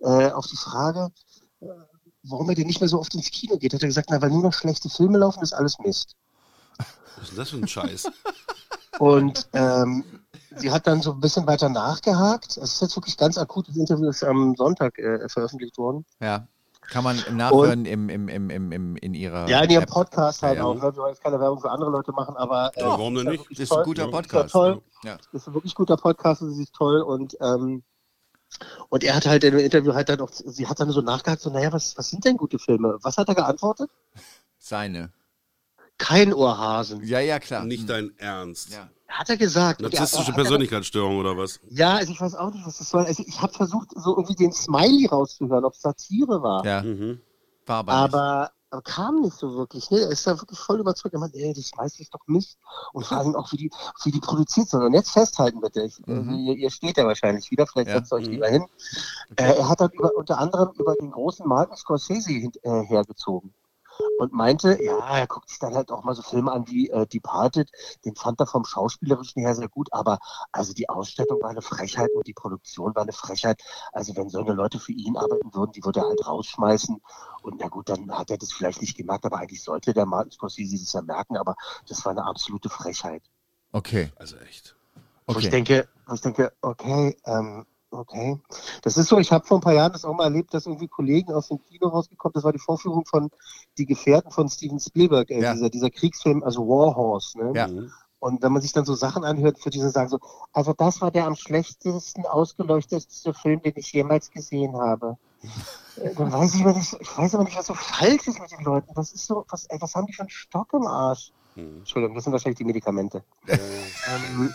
äh, 0.00 0.30
auf 0.30 0.46
die 0.46 0.56
Frage, 0.56 1.10
äh, 1.60 1.66
warum 2.22 2.48
er 2.48 2.54
denn 2.54 2.66
nicht 2.66 2.80
mehr 2.80 2.88
so 2.88 2.98
oft 2.98 3.14
ins 3.14 3.30
Kino 3.30 3.56
geht, 3.56 3.74
hat 3.74 3.82
er 3.82 3.88
gesagt, 3.88 4.08
na, 4.10 4.20
weil 4.20 4.30
nur 4.30 4.42
noch 4.42 4.52
schlechte 4.52 4.88
Filme 4.88 5.18
laufen, 5.18 5.42
ist 5.42 5.54
alles 5.54 5.78
Mist. 5.78 6.16
Was 7.16 7.22
ist 7.22 7.30
denn 7.30 7.38
das 7.38 7.50
für 7.50 7.56
ein 7.56 7.68
Scheiß? 7.68 8.10
Und 8.98 9.48
ähm, 9.52 10.04
sie 10.56 10.70
hat 10.70 10.86
dann 10.86 11.00
so 11.02 11.12
ein 11.12 11.20
bisschen 11.20 11.46
weiter 11.46 11.68
nachgehakt. 11.68 12.56
Es 12.56 12.74
ist 12.74 12.82
jetzt 12.82 12.96
wirklich 12.96 13.16
ganz 13.16 13.38
akut. 13.38 13.68
Das 13.68 13.76
Interview 13.76 14.08
ist 14.08 14.22
am 14.24 14.54
Sonntag 14.56 14.98
äh, 14.98 15.28
veröffentlicht 15.28 15.76
worden. 15.78 16.04
Ja. 16.20 16.46
Kann 16.88 17.04
man 17.04 17.22
nachhören 17.32 17.84
im, 17.84 18.08
im, 18.08 18.28
im, 18.28 18.50
im, 18.50 18.72
im, 18.72 18.96
in 18.96 19.14
ihrer. 19.14 19.48
Ja, 19.48 19.60
in 19.62 19.70
ihrem 19.70 19.84
App. 19.84 19.90
Podcast 19.90 20.42
halt 20.42 20.56
Ja. 20.58 20.64
auch. 20.64 20.74
Ne? 20.74 20.82
Wir 20.82 20.96
wollen 20.96 21.10
jetzt 21.12 21.22
keine 21.22 21.38
Werbung 21.38 21.60
für 21.60 21.70
andere 21.70 21.90
Leute 21.90 22.10
machen, 22.12 22.36
aber 22.36 22.72
äh, 22.74 22.80
Ja, 22.80 22.88
warum 22.88 23.14
denn 23.14 23.26
ist 23.28 23.30
nicht? 23.48 23.50
Das 23.52 23.58
ist 23.60 23.70
ein 23.72 23.76
toll. 23.76 23.84
guter. 23.84 24.08
Podcast. 24.08 24.52
toll. 24.52 24.82
Ja. 25.04 25.16
Das 25.32 25.42
ist 25.42 25.48
ein 25.48 25.54
wirklich 25.54 25.74
guter 25.74 25.96
Podcast, 25.96 26.42
das 26.42 26.58
ist 26.58 26.72
toll 26.74 27.00
und 27.02 27.36
ähm, 27.40 27.82
und 28.88 29.04
er 29.04 29.14
hat 29.14 29.26
halt 29.26 29.44
in 29.44 29.52
dem 29.52 29.64
Interview 29.64 29.94
halt 29.94 30.08
dann 30.08 30.20
auch, 30.20 30.30
sie 30.32 30.66
hat 30.66 30.80
dann 30.80 30.90
so 30.90 31.00
nachgehakt, 31.02 31.40
so, 31.40 31.50
naja, 31.50 31.72
was, 31.72 31.96
was 31.96 32.10
sind 32.10 32.24
denn 32.24 32.36
gute 32.36 32.58
Filme? 32.58 32.98
Was 33.02 33.16
hat 33.16 33.28
er 33.28 33.36
geantwortet? 33.36 33.88
Seine. 34.58 35.12
Kein 36.00 36.32
Ohrhasen. 36.32 37.04
Ja, 37.04 37.20
ja, 37.20 37.38
klar. 37.38 37.64
Nicht 37.64 37.88
dein 37.88 38.12
Ernst. 38.18 38.72
Ja. 38.72 38.88
Hat 39.06 39.28
er 39.28 39.36
gesagt. 39.36 39.80
Narzisstische 39.82 40.30
er- 40.30 40.38
er- 40.38 40.42
Persönlichkeitsstörung 40.42 41.18
oder 41.18 41.36
was? 41.36 41.60
Ja, 41.68 41.96
also 41.96 42.10
ich 42.10 42.20
weiß 42.20 42.34
auch 42.36 42.52
nicht, 42.52 42.64
was 42.66 42.78
das 42.78 42.88
soll. 42.88 43.04
Also 43.04 43.22
ich 43.26 43.40
habe 43.42 43.52
versucht, 43.52 43.90
so 43.94 44.16
irgendwie 44.16 44.34
den 44.34 44.52
Smiley 44.52 45.06
rauszuhören, 45.06 45.64
ob 45.64 45.74
es 45.74 45.82
Satire 45.82 46.42
war. 46.42 46.64
Ja, 46.64 46.82
Mhm. 46.82 47.20
war 47.66 47.78
aber, 47.78 47.92
nicht. 47.92 48.14
aber, 48.14 48.50
aber 48.70 48.82
kam 48.82 49.20
nicht 49.20 49.36
so 49.36 49.54
wirklich. 49.56 49.90
Ne? 49.90 49.98
Er 49.98 50.08
ist 50.10 50.26
da 50.26 50.40
wirklich 50.40 50.58
voll 50.58 50.80
überzeugt. 50.80 51.12
Er 51.12 51.20
meint, 51.20 51.34
ey, 51.34 51.52
das 51.52 51.66
Smiley 51.66 51.90
ist 51.98 52.14
doch 52.14 52.20
Mist. 52.28 52.56
Und 52.94 53.04
vor 53.04 53.18
allem 53.18 53.34
auch, 53.36 53.50
wie 53.52 53.56
die, 53.58 53.70
wie 54.04 54.10
die 54.12 54.20
produziert 54.20 54.68
sind. 54.70 54.80
Und 54.82 54.94
jetzt 54.94 55.10
festhalten 55.10 55.60
bitte. 55.60 55.82
Ich, 55.82 55.96
also 56.06 56.30
ihr, 56.30 56.54
ihr 56.56 56.70
steht 56.70 56.96
ja 56.96 57.04
wahrscheinlich 57.04 57.50
wieder, 57.50 57.66
vielleicht 57.66 57.88
Mhm. 57.88 57.92
Ja. 57.94 57.98
setzt 57.98 58.12
euch 58.14 58.26
Mhm. 58.26 58.32
lieber 58.32 58.48
hin. 58.48 58.64
Äh, 59.36 59.54
er 59.56 59.68
hat 59.68 59.80
dann 59.82 59.90
über, 59.90 60.10
unter 60.16 60.38
anderem 60.38 60.70
über 60.78 60.94
den 60.94 61.10
großen 61.10 61.46
Martin 61.46 61.76
Scorsese 61.76 62.30
hin, 62.32 62.52
äh, 62.62 62.84
hergezogen. 62.84 63.52
Und 64.20 64.34
meinte, 64.34 64.82
ja, 64.82 65.18
er 65.18 65.26
guckt 65.26 65.48
sich 65.48 65.58
dann 65.58 65.74
halt 65.74 65.90
auch 65.90 66.04
mal 66.04 66.14
so 66.14 66.20
Filme 66.22 66.52
an 66.52 66.68
wie 66.68 66.90
äh, 66.90 67.06
Departed. 67.06 67.70
Den 68.04 68.14
fand 68.16 68.38
er 68.38 68.46
vom 68.46 68.64
Schauspielerischen 68.64 69.42
her 69.42 69.54
sehr 69.54 69.68
gut, 69.68 69.92
aber 69.92 70.18
also 70.52 70.74
die 70.74 70.88
Ausstattung 70.90 71.40
war 71.40 71.50
eine 71.50 71.62
Frechheit 71.62 72.10
und 72.14 72.26
die 72.26 72.34
Produktion 72.34 72.94
war 72.94 73.02
eine 73.02 73.12
Frechheit. 73.12 73.62
Also 73.92 74.14
wenn 74.16 74.28
so 74.28 74.40
eine 74.40 74.52
Leute 74.52 74.78
für 74.78 74.92
ihn 74.92 75.16
arbeiten 75.16 75.54
würden, 75.54 75.72
die 75.72 75.84
würde 75.84 76.00
er 76.00 76.08
halt 76.08 76.26
rausschmeißen. 76.26 77.00
Und 77.42 77.60
na 77.60 77.68
gut, 77.68 77.88
dann 77.88 78.10
hat 78.12 78.30
er 78.30 78.36
das 78.36 78.52
vielleicht 78.52 78.82
nicht 78.82 78.96
gemerkt, 78.96 79.24
aber 79.24 79.38
eigentlich 79.38 79.62
sollte 79.62 79.94
der 79.94 80.04
Martin 80.04 80.32
Scorsese 80.32 80.78
das 80.78 80.92
ja 80.92 81.00
merken, 81.00 81.38
aber 81.38 81.56
das 81.88 82.04
war 82.04 82.12
eine 82.12 82.24
absolute 82.26 82.68
Frechheit. 82.68 83.22
Okay, 83.72 84.12
Also 84.16 84.36
echt. 84.36 84.76
Wo 85.26 85.38
ich 85.38 85.46
okay. 85.46 85.50
denke, 85.50 85.88
wo 86.06 86.14
ich 86.14 86.20
denke, 86.20 86.52
okay, 86.60 87.16
ähm, 87.24 87.64
okay. 87.90 88.38
Das 88.82 88.96
ist 88.96 89.08
so, 89.08 89.18
ich 89.18 89.32
habe 89.32 89.46
vor 89.46 89.58
ein 89.58 89.62
paar 89.62 89.74
Jahren 89.74 89.92
das 89.92 90.04
auch 90.04 90.14
mal 90.14 90.24
erlebt, 90.24 90.54
dass 90.54 90.66
irgendwie 90.66 90.88
Kollegen 90.88 91.32
aus 91.32 91.48
dem 91.48 91.62
Kino 91.64 91.88
rausgekommen, 91.88 92.32
das 92.34 92.44
war 92.44 92.52
die 92.52 92.58
Vorführung 92.58 93.04
von 93.06 93.30
Die 93.78 93.86
Gefährten 93.86 94.30
von 94.30 94.48
Steven 94.48 94.80
Spielberg, 94.80 95.30
äh, 95.30 95.40
Ja. 95.40 95.52
dieser, 95.52 95.70
dieser 95.70 95.90
Kriegsfilm, 95.90 96.42
also 96.42 96.66
War 96.68 96.94
Horse. 96.96 97.38
Ne? 97.38 97.52
Ja. 97.54 97.68
Und 98.18 98.42
wenn 98.42 98.52
man 98.52 98.60
sich 98.60 98.72
dann 98.72 98.84
so 98.84 98.94
Sachen 98.94 99.24
anhört, 99.24 99.58
für 99.58 99.70
diese 99.70 99.88
sagen 99.90 100.10
so, 100.10 100.18
also 100.52 100.74
das 100.74 101.00
war 101.00 101.10
der 101.10 101.26
am 101.26 101.36
schlechtesten 101.36 102.26
ausgeleuchtetste 102.26 103.32
Film, 103.32 103.62
den 103.62 103.72
ich 103.76 103.92
jemals 103.92 104.30
gesehen 104.30 104.76
habe. 104.76 105.16
Äh, 105.96 106.14
dann 106.14 106.32
weiß 106.32 106.54
ich, 106.54 106.64
nicht, 106.64 106.96
ich 107.00 107.18
weiß 107.18 107.34
aber 107.34 107.42
nicht, 107.44 107.58
was 107.58 107.66
so 107.66 107.74
falsch 107.74 108.28
ist 108.28 108.40
mit 108.40 108.50
den 108.52 108.64
Leuten. 108.64 108.88
Was 108.94 109.12
ist 109.12 109.26
so, 109.26 109.44
was, 109.50 109.66
ey, 109.66 109.76
was 109.82 109.94
haben 109.96 110.06
die 110.06 110.12
für 110.12 110.22
einen 110.22 110.30
Stock 110.30 110.72
im 110.72 110.86
Arsch? 110.86 111.32
Mhm. 111.56 111.78
Entschuldigung, 111.78 112.14
das 112.14 112.24
sind 112.24 112.32
wahrscheinlich 112.32 112.58
die 112.58 112.64
Medikamente. 112.64 113.24
ähm, 113.48 114.52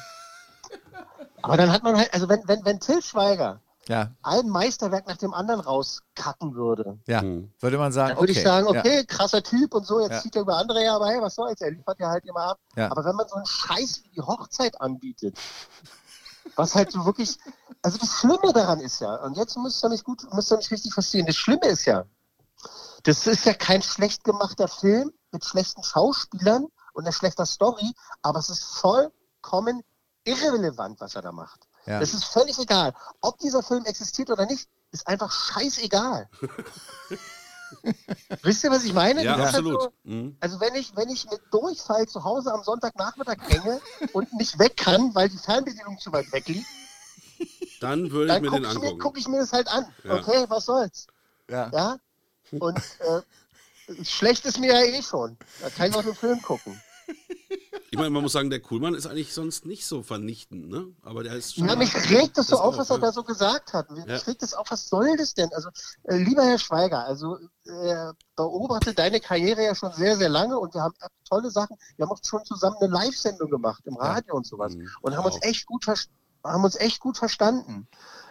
aber 1.45 1.57
dann 1.57 1.71
hat 1.71 1.83
man 1.83 1.97
halt, 1.97 2.13
also 2.13 2.29
wenn, 2.29 2.47
wenn, 2.47 2.63
wenn 2.65 2.79
Till 2.79 3.01
Schweiger 3.01 3.61
Ja, 3.87 4.11
ein 4.23 4.49
Meisterwerk 4.49 5.07
nach 5.07 5.17
dem 5.17 5.33
anderen 5.33 5.61
rauskacken 5.61 6.55
würde, 6.55 6.99
ja. 7.07 7.21
Mhm. 7.21 7.51
Würde 7.59 7.77
man 7.77 7.91
sagen, 7.91 8.09
dann 8.09 8.17
würde 8.19 8.31
okay. 8.31 8.39
ich 8.39 8.45
sagen, 8.45 8.73
ja. 8.73 8.79
okay, 8.79 9.05
krasser 9.05 9.43
Typ 9.43 9.73
und 9.73 9.85
so, 9.85 9.99
jetzt 10.01 10.11
Ja. 10.11 10.21
zieht 10.21 10.35
er 10.35 10.41
über 10.41 10.57
andere 10.57 10.79
her, 10.79 10.93
aber 10.93 11.07
hey, 11.07 11.21
was 11.21 11.35
soll's, 11.35 11.61
er 11.61 11.71
liefert 11.71 11.99
ja 11.99 12.09
halt 12.09 12.25
immer 12.25 12.41
ab. 12.41 12.59
Ja. 12.75 12.91
Aber 12.91 13.05
wenn 13.05 13.15
man 13.15 13.27
so 13.27 13.35
einen 13.35 13.45
Scheiß 13.45 14.03
wie 14.03 14.09
die 14.09 14.21
Hochzeit 14.21 14.79
anbietet, 14.81 15.37
was 16.55 16.75
halt 16.75 16.91
so 16.91 17.05
wirklich, 17.05 17.37
also 17.81 17.97
das 17.97 18.09
Schlimme 18.09 18.53
daran 18.53 18.79
ist 18.79 18.99
ja, 19.01 19.15
und 19.23 19.35
jetzt 19.37 19.57
müsst 19.57 19.83
ihr 19.83 19.89
mich 19.89 20.03
gut, 20.03 20.25
müsst 20.33 20.51
ihr 20.51 20.57
mich 20.57 20.71
richtig 20.71 20.93
verstehen, 20.93 21.25
das 21.25 21.35
Schlimme 21.35 21.65
ist 21.67 21.85
ja, 21.85 22.05
das 23.03 23.27
ist 23.27 23.45
ja 23.45 23.53
kein 23.53 23.81
schlecht 23.81 24.23
gemachter 24.23 24.67
Film 24.67 25.11
mit 25.31 25.45
schlechten 25.45 25.83
Schauspielern 25.83 26.65
und 26.93 27.03
einer 27.03 27.11
schlechter 27.11 27.45
Story, 27.45 27.93
aber 28.21 28.39
es 28.39 28.49
ist 28.49 28.63
vollkommen 28.63 29.83
irrelevant, 30.25 30.99
was 30.99 31.15
er 31.15 31.21
da 31.21 31.31
macht. 31.31 31.61
Ja. 31.85 32.01
Es 32.01 32.13
ist 32.13 32.25
völlig 32.25 32.57
egal. 32.59 32.93
Ob 33.21 33.37
dieser 33.39 33.63
Film 33.63 33.85
existiert 33.85 34.29
oder 34.29 34.45
nicht, 34.45 34.67
ist 34.91 35.07
einfach 35.07 35.31
scheißegal. 35.31 36.29
Wisst 38.43 38.63
ihr, 38.63 38.71
was 38.71 38.83
ich 38.83 38.93
meine? 38.93 39.23
Ja, 39.23 39.35
Das 39.37 39.47
halt 39.47 39.55
absolut. 39.55 39.81
so- 39.81 39.93
Mhm. 40.03 40.37
also 40.39 40.59
wenn 40.59 40.75
ich, 40.75 40.95
wenn 40.95 41.09
ich 41.09 41.25
mit 41.29 41.41
Durchfall 41.51 42.07
zu 42.07 42.23
Hause 42.23 42.53
am 42.53 42.63
Sonntagnachmittag 42.63 43.37
hänge 43.49 43.81
und 44.13 44.31
nicht 44.33 44.57
weg 44.59 44.77
kann, 44.77 45.13
weil 45.15 45.29
die 45.29 45.37
Fernbedienung 45.37 45.97
zu 45.99 46.11
weit 46.11 46.31
weg 46.31 46.47
liegt, 46.47 46.65
Dann 47.81 48.09
würde 48.11 48.25
ich 48.27 48.33
dann 48.33 48.41
mir 48.43 48.49
gucke 48.49 48.61
den 48.61 48.69
ich, 48.71 48.73
mir- 48.77 48.81
angucken. 48.87 48.99
guck 48.99 49.17
ich 49.17 49.27
mir 49.27 49.39
das 49.39 49.51
halt 49.51 49.67
an. 49.67 49.85
Ja. 50.03 50.15
Okay, 50.15 50.45
was 50.47 50.65
soll's? 50.65 51.07
Ja. 51.49 51.69
Ja? 51.73 51.97
Und 52.59 52.77
äh, 52.99 54.03
schlecht 54.05 54.45
ist 54.45 54.59
mir 54.59 54.73
ja 54.73 54.81
eh 54.83 55.01
schon. 55.01 55.37
Da 55.61 55.69
kann 55.69 55.89
ich 55.89 55.95
auch 55.95 56.03
den 56.03 56.15
Film 56.15 56.41
gucken. 56.41 56.81
Ich 57.95 57.99
meine, 57.99 58.09
man 58.09 58.23
muss 58.23 58.33
sagen, 58.33 58.49
der 58.49 58.59
Kuhlmann 58.59 58.93
ist 58.93 59.07
eigentlich 59.07 59.33
sonst 59.33 59.65
nicht 59.65 59.87
so 59.87 60.03
vernichtend, 60.03 60.67
ne? 60.67 60.87
Aber 61.01 61.23
der 61.23 61.33
ist 61.35 61.55
schon. 61.55 61.65
Ja, 61.65 61.77
mich 61.77 61.95
regt 62.09 62.37
das 62.37 62.47
so 62.47 62.59
auf, 62.59 62.77
was 62.77 62.89
er 62.89 62.97
ja. 62.97 63.03
da 63.03 63.11
so 63.13 63.23
gesagt 63.23 63.71
hat. 63.71 63.89
Mich 63.89 64.03
Ja. 64.05 64.17
regt 64.17 64.41
das 64.41 64.53
auf, 64.53 64.69
was 64.69 64.89
soll 64.89 65.15
das 65.15 65.33
denn? 65.33 65.49
Also, 65.53 65.69
äh, 66.03 66.17
lieber 66.17 66.43
Herr 66.43 66.59
Schweiger, 66.59 67.05
also 67.05 67.37
äh, 67.63 68.11
beobachte 68.35 68.93
deine 68.93 69.21
Karriere 69.21 69.63
ja 69.63 69.75
schon 69.75 69.93
sehr, 69.93 70.17
sehr 70.17 70.27
lange 70.27 70.59
und 70.59 70.73
wir 70.73 70.81
haben 70.81 70.93
tolle 71.29 71.49
Sachen. 71.49 71.77
Wir 71.95 72.05
haben 72.05 72.11
auch 72.11 72.19
schon 72.21 72.43
zusammen 72.43 72.75
eine 72.81 72.91
Live-Sendung 72.91 73.49
gemacht 73.49 73.83
im 73.85 73.95
Radio 73.95 74.35
und 74.35 74.45
sowas 74.45 74.75
Mhm. 74.75 74.89
und 75.01 75.15
haben 75.15 75.25
uns 75.25 75.41
echt 75.41 75.65
gut 75.65 75.85
haben 76.43 76.63
uns 76.65 76.75
echt 76.75 76.99
gut 76.99 77.17
verstanden. 77.17 77.87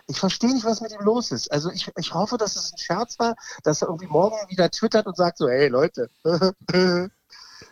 Ich 0.08 0.20
verstehe 0.20 0.52
nicht, 0.52 0.66
was 0.66 0.82
mit 0.82 0.92
ihm 0.92 1.00
los 1.00 1.32
ist. 1.32 1.50
Also 1.50 1.70
ich, 1.70 1.90
ich 1.96 2.12
hoffe, 2.12 2.36
dass 2.36 2.54
es 2.54 2.70
ein 2.72 2.78
Scherz 2.78 3.18
war, 3.18 3.34
dass 3.62 3.80
er 3.80 3.88
irgendwie 3.88 4.08
morgen 4.08 4.36
wieder 4.50 4.70
twittert 4.70 5.06
und 5.06 5.16
sagt 5.16 5.38
so, 5.38 5.48
hey 5.48 5.68
Leute, 5.68 6.10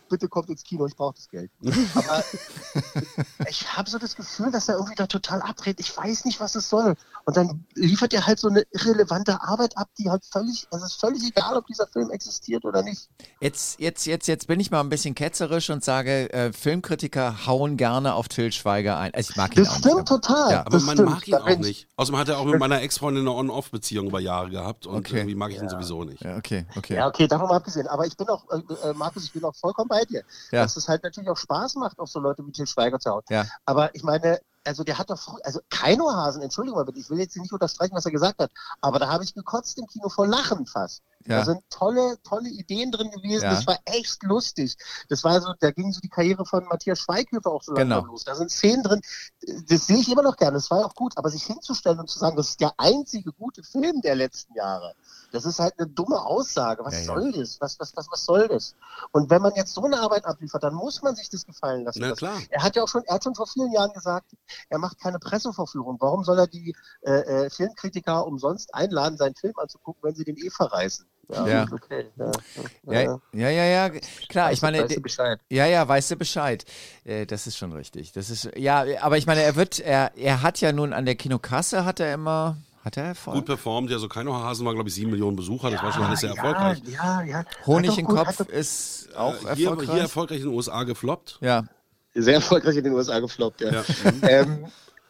bitte 0.09 0.27
kommt 0.27 0.49
ins 0.49 0.63
Kino, 0.63 0.85
ich 0.85 0.95
brauche 0.95 1.15
das 1.15 1.29
Geld. 1.29 1.51
Aber 1.95 2.23
ich 3.49 3.67
habe 3.75 3.89
so 3.89 3.97
das 3.97 4.15
Gefühl, 4.15 4.51
dass 4.51 4.67
er 4.69 4.75
irgendwie 4.75 4.95
da 4.95 5.07
total 5.07 5.41
abdreht. 5.41 5.79
Ich 5.79 5.95
weiß 5.95 6.25
nicht, 6.25 6.39
was 6.39 6.55
es 6.55 6.69
soll. 6.69 6.95
Und 7.25 7.37
dann 7.37 7.65
liefert 7.75 8.13
er 8.13 8.25
halt 8.27 8.39
so 8.39 8.49
eine 8.49 8.63
irrelevante 8.71 9.41
Arbeit 9.41 9.77
ab, 9.77 9.89
die 9.97 10.09
halt 10.09 10.25
völlig, 10.25 10.67
also 10.71 10.85
es 10.85 10.93
ist 10.93 10.99
völlig 10.99 11.23
egal, 11.23 11.55
ob 11.55 11.65
dieser 11.67 11.87
Film 11.87 12.09
existiert 12.11 12.65
oder 12.65 12.83
nicht. 12.83 13.09
Jetzt, 13.39 13.79
jetzt, 13.79 14.05
jetzt, 14.05 14.27
jetzt 14.27 14.47
bin 14.47 14.59
ich 14.59 14.71
mal 14.71 14.81
ein 14.81 14.89
bisschen 14.89 15.15
ketzerisch 15.15 15.69
und 15.69 15.83
sage, 15.83 16.31
äh, 16.33 16.51
Filmkritiker 16.51 17.45
hauen 17.47 17.77
gerne 17.77 18.13
auf 18.15 18.27
Till 18.27 18.51
Schweiger 18.51 18.97
ein. 18.97 19.13
Also 19.13 19.31
ich 19.31 19.35
mag 19.37 19.55
ihn 19.55 19.63
Das 19.63 19.73
auch 19.73 19.77
stimmt 19.77 19.95
nicht. 19.95 20.07
total. 20.07 20.51
Ja, 20.51 20.59
Aber 20.61 20.69
das 20.71 20.83
man 20.83 20.95
stimmt. 20.97 21.09
mag 21.09 21.27
ihn 21.27 21.31
Da 21.31 21.43
auch 21.43 21.57
nicht. 21.57 21.87
Außerdem 21.95 22.19
hat 22.19 22.29
er 22.29 22.37
auch 22.39 22.45
mit 22.45 22.59
meiner 22.59 22.81
Ex-Freundin 22.81 23.23
eine 23.23 23.31
On-Off-Beziehung 23.35 24.07
über 24.07 24.19
Jahre 24.19 24.49
gehabt 24.49 24.85
und 24.85 24.97
Okay. 25.03 25.17
irgendwie 25.17 25.35
mag 25.35 25.51
ich 25.51 25.61
ihn 25.61 25.69
sowieso 25.69 26.03
nicht. 26.03 26.23
Ja, 26.23 26.37
okay, 26.37 26.65
okay. 26.75 26.95
Ja, 26.95 27.07
okay, 27.07 27.27
davon 27.27 27.47
mal 27.47 27.55
abgesehen. 27.57 27.87
Aber 27.87 28.05
ich 28.05 28.15
bin 28.17 28.27
auch, 28.29 28.43
äh, 28.51 28.89
äh, 28.89 28.93
Markus, 28.93 29.23
ich 29.25 29.31
bin 29.33 29.43
auch 29.43 29.55
vollkommen 29.55 29.82
bei 29.87 30.03
dir. 30.05 30.23
Ja. 30.51 30.63
Dass 30.63 30.75
es 30.77 30.87
halt 30.87 31.03
natürlich 31.03 31.29
auch 31.29 31.37
Spaß 31.37 31.75
macht, 31.75 31.99
auf 31.99 32.09
so 32.09 32.19
Leute 32.19 32.45
wie 32.45 32.51
Til 32.51 32.67
Schweiger 32.67 32.99
zu 32.99 33.11
hauen. 33.11 33.23
Ja. 33.29 33.45
Aber 33.65 33.93
ich 33.95 34.03
meine, 34.03 34.39
also 34.65 34.83
der 34.83 34.97
hat 34.97 35.09
doch, 35.09 35.19
frü- 35.19 35.41
also 35.43 35.59
Keinohasen, 35.69 36.41
Entschuldigung 36.41 36.79
mal 36.79 36.85
bitte, 36.85 36.99
ich 36.99 37.09
will 37.09 37.19
jetzt 37.19 37.35
nicht 37.35 37.51
unterstreichen, 37.51 37.95
was 37.95 38.05
er 38.05 38.11
gesagt 38.11 38.39
hat, 38.39 38.51
aber 38.81 38.99
da 38.99 39.09
habe 39.09 39.23
ich 39.23 39.33
gekotzt 39.33 39.77
im 39.77 39.87
Kino 39.87 40.09
vor 40.09 40.27
Lachen 40.27 40.65
fast. 40.65 41.01
Ja. 41.27 41.39
Da 41.39 41.45
sind 41.45 41.61
tolle, 41.69 42.17
tolle 42.23 42.49
Ideen 42.49 42.91
drin 42.91 43.09
gewesen, 43.11 43.43
Ja. 43.43 43.53
das 43.53 43.65
war 43.67 43.77
echt 43.85 44.23
lustig. 44.23 44.75
Das 45.09 45.23
war 45.23 45.39
so, 45.41 45.53
da 45.59 45.71
ging 45.71 45.91
so 45.91 45.99
die 46.01 46.09
Karriere 46.09 46.45
von 46.45 46.65
Matthias 46.65 46.99
Schweighöfer 46.99 47.51
auch 47.51 47.63
so 47.63 47.73
langsam 47.73 47.99
Genau. 48.01 48.11
los. 48.11 48.23
Da 48.23 48.35
sind 48.35 48.51
Szenen 48.51 48.83
drin, 48.83 49.01
das 49.67 49.87
sehe 49.87 49.97
ich 49.97 50.11
immer 50.11 50.21
noch 50.23 50.37
gerne, 50.37 50.53
das 50.55 50.69
war 50.71 50.85
auch 50.85 50.95
gut, 50.95 51.17
aber 51.17 51.29
sich 51.29 51.43
hinzustellen 51.43 51.99
und 51.99 52.09
zu 52.09 52.19
sagen, 52.19 52.35
das 52.37 52.49
ist 52.49 52.61
der 52.61 52.73
einzige 52.77 53.31
gute 53.33 53.63
Film 53.63 54.01
der 54.01 54.15
letzten 54.15 54.53
Jahre, 54.55 54.93
das 55.31 55.45
ist 55.45 55.59
halt 55.59 55.73
eine 55.77 55.87
dumme 55.87 56.21
Aussage. 56.25 56.83
Was 56.85 56.93
Ja, 56.95 57.03
soll 57.05 57.31
das? 57.31 57.59
Was, 57.59 57.79
was, 57.79 57.95
was, 57.95 58.07
was 58.11 58.25
soll 58.25 58.47
das? 58.47 58.75
Und 59.11 59.29
wenn 59.29 59.41
man 59.41 59.53
jetzt 59.55 59.73
so 59.73 59.83
eine 59.83 59.99
Arbeit 59.99 60.25
abliefert, 60.25 60.63
dann 60.63 60.73
muss 60.75 61.01
man 61.01 61.15
sich 61.15 61.29
das 61.29 61.45
gefallen 61.45 61.83
lassen. 61.85 61.99
Na 62.01 62.11
klar. 62.13 62.37
er 62.49 62.63
hat 62.63 62.75
ja 62.75 62.83
auch 62.83 62.87
schon, 62.87 63.03
er 63.05 63.15
hat 63.15 63.23
schon 63.23 63.35
vor 63.35 63.47
vielen 63.47 63.71
Jahren 63.71 63.91
gesagt, 63.93 64.31
er 64.69 64.77
macht 64.77 64.99
keine 64.99 65.19
Pressevorführung. 65.19 65.97
Warum 65.99 66.23
soll 66.23 66.37
er 66.39 66.47
die 66.47 66.75
äh, 67.01 67.11
äh, 67.45 67.49
Filmkritiker 67.49 68.25
umsonst 68.27 68.73
einladen, 68.75 69.17
seinen 69.17 69.35
Film 69.35 69.53
anzugucken, 69.57 70.03
wenn 70.03 70.15
sie 70.15 70.23
den 70.23 70.37
eh 70.37 70.49
verreißen? 70.49 71.05
Ja, 71.29 71.47
Ja. 71.47 71.65
okay. 71.71 72.05
Ja, 72.17 72.31
Ja, 72.91 73.17
ja, 73.33 73.49
ja, 73.49 73.65
ja, 73.65 73.89
klar. 74.29 74.51
Ich 74.51 74.61
meine, 74.61 74.83
weißt 74.83 74.97
du 74.97 75.01
Bescheid. 75.01 75.39
ja, 75.49 75.65
ja, 75.65 75.87
weißt 75.87 76.11
du 76.11 76.15
Bescheid. 76.17 76.65
Äh, 77.05 77.25
das 77.25 77.47
ist 77.47 77.57
schon 77.57 77.71
richtig. 77.73 78.11
Das 78.11 78.29
ist, 78.29 78.49
ja, 78.57 78.85
aber 79.01 79.17
ich 79.17 79.25
meine, 79.25 79.41
er 79.41 79.55
wird, 79.55 79.79
er, 79.79 80.11
er 80.17 80.41
hat 80.41 80.59
ja 80.61 80.71
nun 80.71 80.93
an 80.93 81.05
der 81.05 81.15
Kinokasse, 81.15 81.85
hat 81.85 81.99
er 81.99 82.13
immer, 82.13 82.57
hat 82.83 82.97
er 82.97 83.05
Erfolg? 83.05 83.35
Gut 83.37 83.45
performt, 83.45 83.89
ja, 83.89 83.97
so 83.99 84.07
Keinohasen 84.09 84.65
war, 84.65 84.73
glaube 84.73 84.89
ich, 84.89 84.95
sieben 84.95 85.11
Millionen 85.11 85.35
Besucher, 85.37 85.71
das 85.71 85.81
war 85.81 85.93
schon 85.93 86.03
alles 86.03 86.19
sehr 86.19 86.29
ja, 86.31 86.35
erfolgreich. 86.35 86.81
Ja, 86.87 87.21
ja. 87.23 87.43
Honig 87.65 87.97
im 87.97 88.05
gut- 88.05 88.17
Kopf 88.17 88.37
doch 88.37 88.49
ist 88.49 89.09
auch 89.15 89.33
Äh, 89.45 89.55
hier, 89.55 89.69
erfolgreich. 89.69 89.91
hier 89.91 90.01
erfolgreich 90.01 90.39
in 90.39 90.45
den 90.47 90.53
USA 90.55 90.83
gefloppt. 90.83 91.37
ja. 91.41 91.63
Sehr 92.15 92.35
erfolgreich 92.35 92.75
in 92.77 92.83
den 92.83 92.93
USA 92.93 93.19
gefloppt, 93.19 93.61
ja. 93.61 93.71
Ja. 93.71 93.83
ähm, 94.21 94.65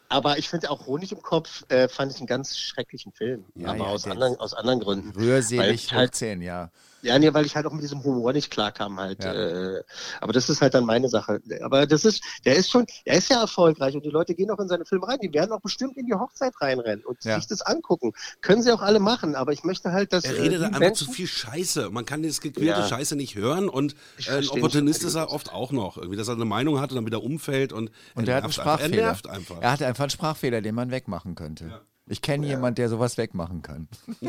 aber 0.08 0.38
ich 0.38 0.48
finde 0.48 0.70
auch 0.70 0.86
Honig 0.86 1.12
im 1.12 1.22
Kopf 1.22 1.64
äh, 1.68 1.88
fand 1.88 2.12
ich 2.12 2.18
einen 2.18 2.26
ganz 2.26 2.56
schrecklichen 2.58 3.12
Film. 3.12 3.44
Ja, 3.54 3.68
aber 3.68 3.78
ja, 3.78 3.84
aus, 3.84 4.02
der 4.02 4.12
anderen, 4.12 4.36
aus 4.36 4.54
anderen 4.54 4.80
Gründen. 4.80 5.10
Rührselig 5.18 5.86
ich 5.86 5.92
halt, 5.92 6.10
hoch 6.10 6.14
10, 6.18 6.42
ja. 6.42 6.70
ja, 7.02 7.18
nee, 7.18 7.32
weil 7.34 7.44
ich 7.46 7.56
halt 7.56 7.66
auch 7.66 7.72
mit 7.72 7.82
diesem 7.82 8.02
Humor 8.04 8.32
nicht 8.32 8.50
klarkam 8.50 9.00
halt. 9.00 9.24
Ja. 9.24 9.32
Äh, 9.32 9.82
aber 10.20 10.32
das 10.32 10.48
ist 10.48 10.60
halt 10.60 10.74
dann 10.74 10.84
meine 10.84 11.08
Sache. 11.08 11.40
Aber 11.62 11.86
das 11.86 12.04
ist, 12.04 12.22
der 12.44 12.54
ist 12.56 12.70
schon, 12.70 12.86
er 13.04 13.16
ist 13.18 13.28
ja 13.30 13.40
erfolgreich 13.40 13.94
und 13.94 14.04
die 14.04 14.10
Leute 14.10 14.34
gehen 14.34 14.50
auch 14.50 14.58
in 14.58 14.68
seine 14.68 14.84
Filme 14.84 15.08
rein. 15.08 15.18
Die 15.22 15.32
werden 15.32 15.52
auch 15.52 15.60
bestimmt 15.60 15.96
in 15.96 16.06
die 16.06 16.14
Hochzeit 16.14 16.52
reinrennen 16.60 17.04
und 17.04 17.24
Ja. 17.24 17.36
sich 17.36 17.46
das 17.48 17.62
angucken. 17.62 18.12
Können 18.40 18.62
sie 18.62 18.72
auch 18.72 18.82
alle 18.82 19.00
machen, 19.00 19.34
aber 19.34 19.52
ich 19.52 19.64
möchte 19.64 19.92
halt, 19.92 20.12
dass 20.12 20.24
Er 20.24 20.36
äh, 20.36 20.40
redet 20.42 20.60
die 20.60 20.64
einfach 20.66 20.80
Menschen, 20.80 21.06
zu 21.06 21.12
viel 21.12 21.26
Scheiße. 21.26 21.90
Man 21.90 22.04
kann 22.04 22.22
das 22.22 22.40
gequälte 22.40 22.80
Ja. 22.80 22.86
Scheiße 22.88 23.16
nicht 23.16 23.34
hören 23.34 23.68
und 23.68 23.94
äh, 24.26 24.38
ein 24.38 24.48
Opportunist 24.48 25.02
ist 25.04 25.14
er 25.14 25.30
oft 25.32 25.52
auch 25.52 25.72
noch. 25.72 25.96
Irgendwie, 25.96 26.16
dass 26.16 26.28
er 26.28 26.34
eine 26.34 26.44
Meinung 26.44 26.80
hat 26.80 26.90
und 26.90 26.96
dann 26.96 27.06
wieder 27.06 27.22
umfällt 27.22 27.72
und, 27.72 27.90
Und 28.14 28.28
er 28.28 28.36
hat 28.36 28.44
einen 28.44 28.50
nervt 28.52 28.58
einfach. 28.58 28.78
Sprachfehler. 28.78 28.96
Er 28.96 29.04
nervt 29.06 29.26
einfach. 29.28 29.60
Er 29.60 29.72
hat 29.72 29.82
einfach 29.82 30.03
einen 30.04 30.10
Sprachfehler, 30.10 30.60
den 30.60 30.74
man 30.74 30.90
wegmachen 30.90 31.34
könnte. 31.34 31.80
Ich 32.06 32.22
kenne 32.22 32.46
jemanden, 32.46 32.76
der 32.76 32.88
sowas 32.88 33.16
wegmachen 33.16 33.62
kann. 33.62 33.88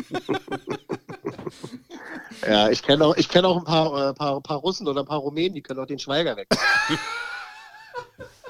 Ja, 2.47 2.69
ich 2.69 2.83
kenne 2.83 3.05
auch, 3.05 3.15
ich 3.15 3.29
kenne 3.29 3.47
auch 3.47 3.57
ein 3.57 3.63
paar, 3.63 4.09
äh, 4.09 4.13
paar, 4.13 4.41
paar 4.41 4.57
Russen 4.57 4.87
oder 4.87 5.01
ein 5.01 5.07
paar 5.07 5.19
Rumänen, 5.19 5.55
die 5.55 5.61
können 5.61 5.79
auch 5.79 5.85
den 5.85 5.99
Schweiger 5.99 6.35
weg. 6.37 6.47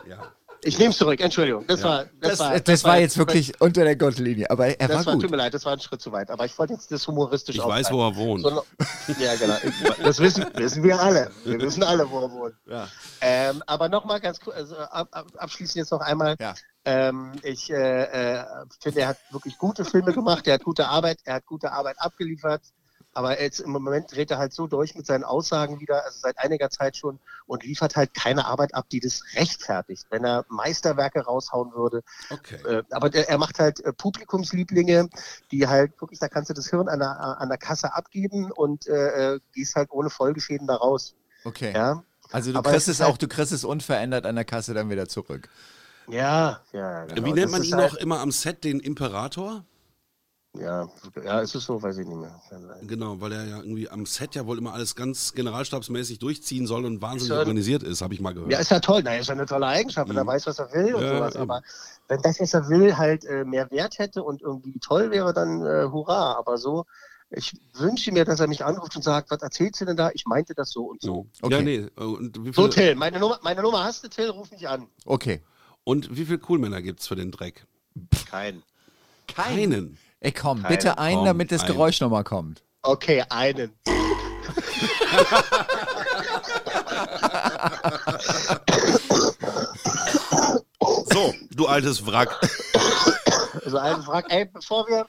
Ja. 0.08 0.32
Ich 0.66 0.80
nehme 0.80 0.90
es 0.90 0.98
zurück, 0.98 1.20
Entschuldigung. 1.22 1.64
Das 1.68 1.84
war, 1.84 2.06
das, 2.20 2.32
Das, 2.32 2.40
war, 2.40 2.60
das, 2.60 2.84
war 2.84 2.98
jetzt 3.00 3.18
wirklich 3.20 3.62
unter 3.62 3.84
der 3.84 3.96
Gottlinie, 3.96 4.50
aber 4.50 4.68
er 4.68 4.88
Das 4.88 4.98
war 4.98 5.06
war, 5.06 5.14
gut. 5.14 5.22
tut 5.22 5.32
mir 5.32 5.38
leid, 5.38 5.54
das 5.54 5.64
war 5.64 5.74
ein 5.74 5.80
Schritt 5.80 6.02
zu 6.02 6.12
weit. 6.12 6.32
Aber 6.32 6.44
ich 6.46 6.58
wollte 6.58 6.74
jetzt 6.74 6.92
das 6.92 7.08
humoristisch 7.08 7.56
Ich 7.56 7.64
weiß, 7.64 7.92
wo 7.92 8.02
er 8.08 8.16
wohnt. 8.16 8.42
Sondern- 8.42 8.64
ja, 9.20 9.36
genau. 9.36 9.56
Das 10.04 10.20
wissen, 10.20 10.44
wissen 10.56 10.82
wir 10.82 11.00
alle. 11.00 11.30
Wir 11.44 11.62
wissen 11.62 11.84
alle, 11.84 12.10
wo 12.10 12.20
er 12.22 12.32
wohnt. 12.32 12.56
Ja. 12.66 12.88
Ähm, 13.22 13.62
aber 13.68 13.90
nochmal 13.90 14.20
ganz 14.20 14.40
kurz, 14.40 14.56
also 14.56 14.76
ab, 14.76 15.08
ab, 15.12 15.28
abschließend 15.38 15.76
jetzt 15.76 15.92
noch 15.92 16.02
einmal. 16.02 16.36
Ja. 16.40 16.56
Ähm, 16.84 17.34
ich 17.44 17.70
äh, 17.70 18.38
äh, 18.40 18.44
finde, 18.82 19.02
er 19.02 19.08
hat 19.10 19.18
wirklich 19.30 19.60
gute 19.60 19.86
Filme 19.86 20.14
gemacht, 20.14 20.48
er 20.48 20.56
hat 20.56 20.64
gute 20.64 20.88
Arbeit, 20.88 21.20
er 21.26 21.36
hat 21.36 21.46
gute 21.46 21.72
Arbeit 21.72 21.98
abgeliefert. 22.00 22.62
Aber 23.16 23.42
jetzt 23.42 23.62
im 23.62 23.72
Moment 23.72 24.14
dreht 24.14 24.30
er 24.30 24.38
halt 24.38 24.52
so 24.54 24.68
durch 24.68 24.94
mit 24.94 25.06
seinen 25.08 25.24
Aussagen 25.24 25.80
wieder, 25.80 26.04
also 26.04 26.20
seit 26.20 26.38
einiger 26.38 26.70
Zeit 26.70 26.98
schon, 26.98 27.18
und 27.48 27.64
liefert 27.64 27.96
halt 27.96 28.14
keine 28.14 28.46
Arbeit 28.46 28.76
ab, 28.76 28.86
die 28.92 29.00
das 29.00 29.24
rechtfertigt. 29.36 30.06
Wenn 30.10 30.26
er 30.26 30.46
Meisterwerke 30.50 31.22
raushauen 31.22 31.72
würde, 31.74 32.04
Okay. 32.30 32.58
äh, 32.68 32.84
aber 32.92 33.10
der, 33.10 33.30
er 33.30 33.38
macht 33.38 33.58
halt 33.60 33.80
äh, 33.86 33.94
Publikumslieblinge, 33.94 35.10
die 35.52 35.66
halt 35.68 36.00
wirklich, 36.02 36.20
da 36.20 36.28
kannst 36.28 36.50
du 36.50 36.54
das 36.54 36.68
Hirn 36.70 36.90
an 36.90 37.00
der, 37.00 37.40
an 37.40 37.48
der 37.48 37.58
Kasse 37.58 37.94
abgeben 37.96 38.52
und 38.52 38.86
äh, 38.88 39.36
äh, 39.36 39.40
gehst 39.54 39.76
halt 39.76 39.92
ohne 39.92 40.10
Folgeschäden 40.10 40.68
da 40.68 40.76
raus. 40.76 41.16
Okay. 41.46 41.72
Ja, 41.74 42.04
Also 42.32 42.52
du 42.52 42.58
Aber 42.60 42.72
kriegst 42.72 42.90
es 42.90 43.00
halt- 43.00 43.10
auch, 43.12 43.18
du 43.18 43.30
kriegst 43.30 43.54
es 43.54 43.64
unverändert 43.64 44.26
an 44.26 44.36
der 44.36 44.46
Kasse 44.46 44.74
dann 44.74 44.90
wieder 44.90 45.08
zurück. 45.08 45.48
ja, 46.10 46.60
ja. 46.74 47.06
Genau. 47.06 47.26
Wie 47.28 47.32
nennt 47.34 47.52
man 47.52 47.64
ihn 47.64 47.76
halt, 47.76 47.94
noch 47.94 47.98
immer 47.98 48.20
am 48.20 48.32
Set, 48.32 48.64
den 48.66 48.80
Imperator? 48.82 49.64
Ja, 50.60 50.90
ja, 51.24 51.40
ist 51.42 51.56
es 51.56 51.66
so, 51.66 51.82
weiß 51.82 51.98
ich 51.98 52.08
nicht 52.08 52.18
mehr. 52.18 52.40
Genau, 52.88 53.20
weil 53.22 53.32
er 53.34 53.46
ja 53.46 53.58
irgendwie 53.58 53.90
am 53.90 54.06
Set 54.06 54.36
ja 54.36 54.46
wohl 54.46 54.58
immer 54.58 54.74
alles 54.74 54.96
ganz 54.96 55.34
generalstabsmäßig 55.34 56.20
durchziehen 56.20 56.68
soll 56.68 56.86
und 56.86 57.02
wahnsinnig 57.02 57.32
Ist 57.34 57.38
organisiert 57.40 57.84
ist, 57.84 58.02
habe 58.02 58.14
ich 58.14 58.22
mal 58.22 58.34
gehört. 58.34 58.52
Ja, 58.52 58.60
ist 58.60 58.72
ja 58.72 58.80
toll. 58.80 59.02
Na, 59.04 59.16
ist 59.18 59.28
ja 59.28 59.34
eine 59.34 59.46
tolle 59.46 59.68
Eigenschaft, 59.68 60.10
wenn 60.10 60.18
er 60.18 60.26
weiß, 60.28 60.48
was 60.48 60.60
er 60.60 60.72
will 60.74 60.96
und 60.96 61.02
Mhm. 61.02 61.08
Ja, 61.08 61.18
sowas. 61.18 61.36
eben. 61.36 61.42
Aber 61.44 61.62
wenn 62.08 62.22
das, 62.22 62.40
was 62.40 62.54
er 62.54 62.70
will, 62.70 62.96
halt 62.98 63.26
äh, 63.26 63.44
mehr 63.44 63.70
Wert 63.72 64.00
hätte 64.00 64.24
und 64.24 64.42
irgendwie 64.42 64.80
toll 64.80 65.12
wäre, 65.12 65.34
dann 65.34 65.66
äh, 65.66 65.88
hurra. 65.92 66.34
Aber 66.38 66.58
so, 66.58 66.86
ich 67.32 67.54
wünsche 67.74 68.12
mir, 68.12 68.24
dass 68.24 68.40
er 68.40 68.48
mich 68.48 68.64
anruft 68.64 68.96
und 68.96 69.02
sagt, 69.02 69.32
was 69.32 69.42
erzählst 69.42 69.82
du 69.82 69.86
denn 69.86 69.98
da? 69.98 70.12
Ich 70.14 70.26
meinte 70.26 70.54
das 70.54 70.70
so 70.72 70.86
und 70.86 71.02
so. 71.02 71.28
so. 71.34 71.46
Okay. 71.48 71.56
Ja, 71.56 71.62
nee. 71.62 71.88
äh, 71.98 72.04
Und 72.04 72.46
wie 72.46 72.54
So, 72.54 72.68
Till, 72.68 72.96
meine 72.96 73.20
Nummer, 73.20 73.40
meine 73.44 73.62
Nummer 73.62 73.84
hast 73.84 74.04
du, 74.04 74.08
Till, 74.10 74.30
ruf 74.30 74.52
mich 74.52 74.68
an. 74.70 74.88
Okay. 75.06 75.42
und 75.84 76.16
wie 76.16 76.26
viel 76.26 76.38
Coolmänner 76.38 76.82
gibt's 76.82 77.08
für 77.08 77.16
den 77.16 77.32
Dreck? 77.32 77.66
Kein. 78.30 78.62
Keinen. 79.28 79.98
Ey, 80.26 80.32
komm, 80.32 80.64
Keine. 80.64 80.76
bitte 80.76 80.98
ein, 80.98 81.18
Komm, 81.18 81.26
damit 81.26 81.52
das 81.52 81.62
ein. 81.62 81.68
Geräusch 81.68 82.02
nochmal 82.02 82.24
kommt. 82.24 82.64
Okay, 82.82 83.24
einen. 83.30 83.72
So, 91.14 91.34
du 91.52 91.68
altes 91.68 92.06
Wrack. 92.06 92.30
Also 93.64 93.78
eine 93.78 94.02
Frage, 94.04 94.30
ey, 94.30 94.46
bevor 94.46 94.88
wir, 94.88 95.06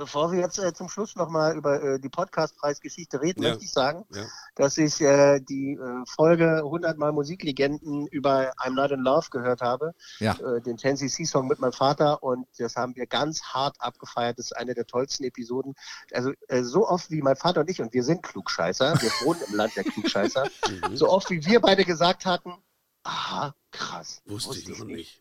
bevor 0.00 0.32
wir 0.32 0.40
jetzt 0.40 0.58
äh, 0.58 0.72
zum 0.72 0.88
Schluss 0.88 1.14
nochmal 1.14 1.54
über 1.56 1.82
äh, 1.82 2.00
die 2.00 2.08
Podcastpreisgeschichte 2.08 3.20
reden, 3.20 3.42
Ja. 3.42 3.50
möchte 3.50 3.64
ich 3.64 3.70
sagen, 3.70 4.06
Ja. 4.14 4.24
dass 4.54 4.78
ich 4.78 4.98
äh, 5.02 5.40
die 5.40 5.74
äh, 5.74 6.04
Folge 6.08 6.56
100 6.64 6.96
Mal 6.96 7.12
Musiklegenden 7.12 8.06
über 8.06 8.52
I'm 8.58 8.70
Not 8.74 8.92
in 8.92 9.00
Love 9.00 9.28
gehört 9.30 9.60
habe, 9.60 9.94
Ja. 10.18 10.32
äh, 10.38 10.62
den 10.62 10.78
10cc-Song 10.78 11.46
mit 11.46 11.58
meinem 11.60 11.74
Vater 11.74 12.22
und 12.22 12.46
das 12.58 12.76
haben 12.76 12.96
wir 12.96 13.06
ganz 13.06 13.42
hart 13.42 13.76
abgefeiert. 13.78 14.38
Das 14.38 14.46
ist 14.46 14.56
eine 14.56 14.72
der 14.74 14.86
tollsten 14.86 15.24
Episoden. 15.24 15.74
Also 16.12 16.32
äh, 16.48 16.62
so 16.62 16.88
oft 16.88 17.10
wie 17.10 17.20
mein 17.20 17.36
Vater 17.36 17.60
und 17.60 17.68
ich, 17.70 17.80
und 17.82 17.92
wir 17.92 18.02
sind 18.02 18.22
Klugscheißer, 18.22 18.94
wir 19.02 19.10
wohnen 19.26 19.40
im 19.48 19.54
Land 19.54 19.76
der 19.76 19.84
Klugscheißer, 19.84 20.48
Mhm. 20.88 20.96
so 20.96 21.10
oft 21.10 21.28
wie 21.30 21.44
wir 21.44 21.60
beide 21.60 21.84
gesagt 21.84 22.24
hatten, 22.24 22.54
aha, 23.02 23.54
krass. 23.70 24.22
Wusste 24.24 24.58
ich 24.58 24.66
noch 24.78 24.84
nicht. 24.86 25.20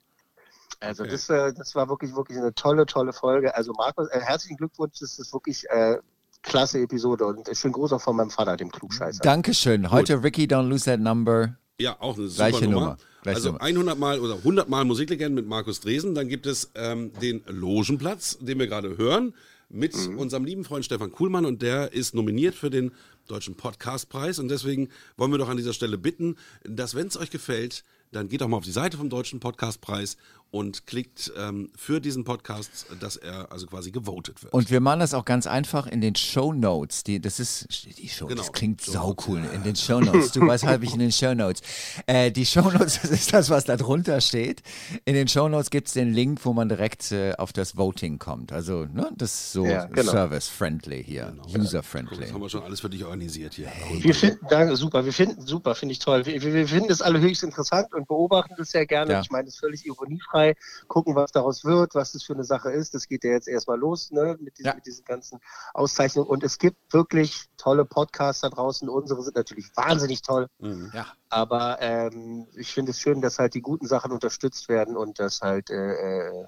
Also 0.80 1.04
Okay. 1.04 1.12
das, 1.12 1.30
äh, 1.30 1.54
das 1.54 1.76
war 1.76 1.90
wirklich, 1.90 2.16
wirklich 2.16 2.38
eine 2.38 2.54
tolle, 2.54 2.86
tolle 2.86 3.12
Folge. 3.14 3.54
Also 3.56 3.74
Markus, 3.74 4.08
äh, 4.10 4.20
herzlichen 4.22 4.58
Glückwunsch, 4.58 5.00
das 5.00 5.20
ist 5.20 5.34
wirklich 5.34 5.66
äh, 5.70 5.98
klasse 6.42 6.80
Episode 6.80 7.26
und 7.26 7.50
schönen 7.56 7.74
Gruß 7.74 7.92
auch 7.94 8.02
von 8.02 8.16
meinem 8.16 8.30
Vater, 8.30 8.56
dem 8.56 8.72
Klugscheißer. 8.72 9.22
Dankeschön. 9.22 9.92
Heute 9.92 10.24
Ricky, 10.24 10.46
don't 10.46 10.68
lose 10.70 10.86
that 10.86 11.00
number. 11.00 11.56
Ja, 11.80 11.98
auch 12.00 12.18
eine 12.18 12.28
super 12.28 12.50
Gleiche 12.50 12.66
Nummer. 12.66 12.80
Nummer. 12.82 12.98
Gleiche 13.24 13.36
also 13.38 13.50
Nummer. 13.52 13.62
100 13.64 13.98
Mal 13.98 14.20
oder 14.20 14.36
100 14.36 14.70
Mal 14.70 14.86
Musiklegenden 14.86 15.36
mit 15.36 15.48
Markus 15.48 15.82
Dresen. 15.82 16.16
Dann 16.16 16.30
gibt 16.30 16.46
es 16.46 16.72
ähm, 16.76 17.12
den 17.22 17.44
Logenplatz, 17.48 18.38
den 18.40 18.60
wir 18.60 18.68
gerade 18.68 18.98
hören, 18.98 19.34
mit 19.70 19.96
Mhm. 19.96 20.18
unserem 20.18 20.46
lieben 20.46 20.64
Freund 20.64 20.86
Stefan 20.86 21.12
Kuhlmann 21.12 21.46
und 21.46 21.62
der 21.62 21.92
ist 21.94 22.16
nominiert 22.16 22.56
für 22.56 22.70
den 22.70 22.92
Deutschen 23.28 23.56
Podcastpreis 23.56 24.40
und 24.40 24.48
deswegen 24.48 24.90
wollen 25.16 25.32
wir 25.32 25.38
doch 25.38 25.50
an 25.50 25.58
dieser 25.58 25.74
Stelle 25.74 25.98
bitten, 25.98 26.38
dass 26.64 26.96
wenn 26.96 27.08
es 27.08 27.18
euch 27.18 27.30
gefällt, 27.30 27.84
dann 28.12 28.28
geht 28.28 28.42
doch 28.42 28.48
mal 28.48 28.58
auf 28.58 28.64
die 28.64 28.72
Seite 28.72 28.98
vom 28.98 29.10
Deutschen 29.10 29.40
Podcastpreis 29.40 30.18
und 30.52 30.88
klickt 30.88 31.32
ähm, 31.38 31.70
für 31.76 32.02
diesen 32.02 32.24
Podcast, 32.24 32.88
dass 33.00 33.18
er 33.18 33.52
also 33.52 33.68
quasi 33.68 33.92
gewotet 33.92 34.44
wird. 34.44 34.54
Und 34.54 34.72
wir 34.72 34.80
machen 34.80 35.00
das 35.00 35.14
auch 35.14 35.26
ganz 35.26 35.46
einfach 35.48 35.86
in 35.88 36.02
den 36.02 36.16
Show 36.16 36.54
Notes. 36.54 37.04
Die, 37.04 37.20
das 37.20 37.40
ist 37.40 37.68
die 38.00 38.10
Show. 38.10 38.28
Genau. 38.28 38.42
Das 38.42 38.52
klingt 38.52 38.82
Show 38.82 38.92
saucool 38.92 39.44
in 39.54 39.64
den 39.64 39.76
Show 39.76 40.00
Notes. 40.00 40.32
Du 40.32 40.42
weißt 40.42 40.66
halb 40.66 40.84
ich 40.84 40.94
in 40.94 41.00
den 41.00 41.12
Show 41.12 41.34
Notes. 41.34 41.62
Äh, 42.08 42.32
die 42.32 42.46
Show 42.46 42.62
Notes, 42.62 43.00
das 43.02 43.12
ist 43.12 43.34
das, 43.34 43.50
was 43.50 43.66
da 43.66 43.78
drunter 43.78 44.22
steht. 44.22 44.64
In 45.06 45.14
den 45.14 45.28
Show 45.28 45.48
Notes 45.50 45.70
gibt 45.70 45.88
es 45.88 45.94
den 45.94 46.14
Link, 46.14 46.44
wo 46.46 46.54
man 46.54 46.68
direkt 46.70 47.12
äh, 47.12 47.34
auf 47.38 47.54
das 47.54 47.78
Voting 47.78 48.18
kommt. 48.18 48.52
Also 48.52 48.86
ne, 48.86 49.12
das 49.16 49.34
ist 49.34 49.54
so 49.54 49.66
Ja, 49.66 49.86
genau. 49.86 50.12
service 50.12 50.48
friendly 50.48 51.04
hier, 51.04 51.36
user 51.48 51.80
das 51.80 51.88
friendly. 51.88 52.28
haben 52.30 52.42
wir 52.42 52.50
schon 52.50 52.64
alles 52.64 52.80
für 52.80 52.90
dich 52.90 53.04
organisiert 53.04 53.54
hier. 53.54 53.68
Wir 54.00 54.16
finden, 54.16 54.46
danke, 54.50 54.76
super, 54.76 55.06
wir 55.06 55.14
finden, 55.14 55.46
super, 55.46 55.76
finde 55.76 55.94
ich 55.94 56.00
toll. 56.00 56.26
Wir, 56.26 56.42
wir 56.42 56.54
wir 56.54 56.68
finden 56.68 56.90
das 56.90 57.02
alle 57.02 57.20
höchst 57.20 57.44
interessant 57.44 57.94
und 57.94 58.08
beobachten 58.08 58.56
das 58.58 58.72
sehr 58.72 58.86
gerne. 58.86 59.14
Ja. 59.14 59.22
Ich 59.22 59.30
meine, 59.30 59.46
das 59.46 59.56
ist 59.56 59.60
völlig 59.60 59.86
ironiefrei. 59.86 60.39
Gucken, 60.88 61.16
was 61.16 61.32
daraus 61.32 61.64
wird, 61.66 61.96
was 61.96 62.12
das 62.14 62.24
für 62.24 62.34
eine 62.34 62.44
Sache 62.44 62.72
ist. 62.72 62.94
Das 62.94 63.08
geht 63.08 63.24
ja 63.24 63.32
jetzt 63.32 63.48
erstmal 63.48 63.78
los, 63.78 64.12
ne, 64.12 64.38
mit 64.40 64.58
diesen, 64.58 64.68
Ja. 64.70 64.76
mit 64.76 64.86
diesen 64.86 65.06
ganzen 65.06 65.40
Auszeichnungen. 65.74 66.30
Und 66.30 66.44
es 66.44 66.58
gibt 66.58 66.94
wirklich 66.94 67.46
tolle 67.58 67.86
Podcasts 67.86 68.42
da 68.42 68.50
draußen. 68.50 68.88
Unsere 68.90 69.22
sind 69.24 69.36
natürlich 69.36 69.70
wahnsinnig 69.76 70.22
toll. 70.22 70.48
Mhm. 70.60 70.92
Ja. 70.94 71.08
Aber 71.30 71.78
ähm, 71.82 72.48
ich 72.56 72.72
finde 72.74 72.92
es 72.92 73.00
schön, 73.00 73.22
dass 73.22 73.40
halt 73.40 73.54
die 73.54 73.62
guten 73.62 73.88
Sachen 73.88 74.12
unterstützt 74.12 74.70
werden 74.70 74.98
und 74.98 75.20
dass 75.20 75.42
halt, 75.42 75.70
äh, 75.70 76.28
äh, 76.28 76.46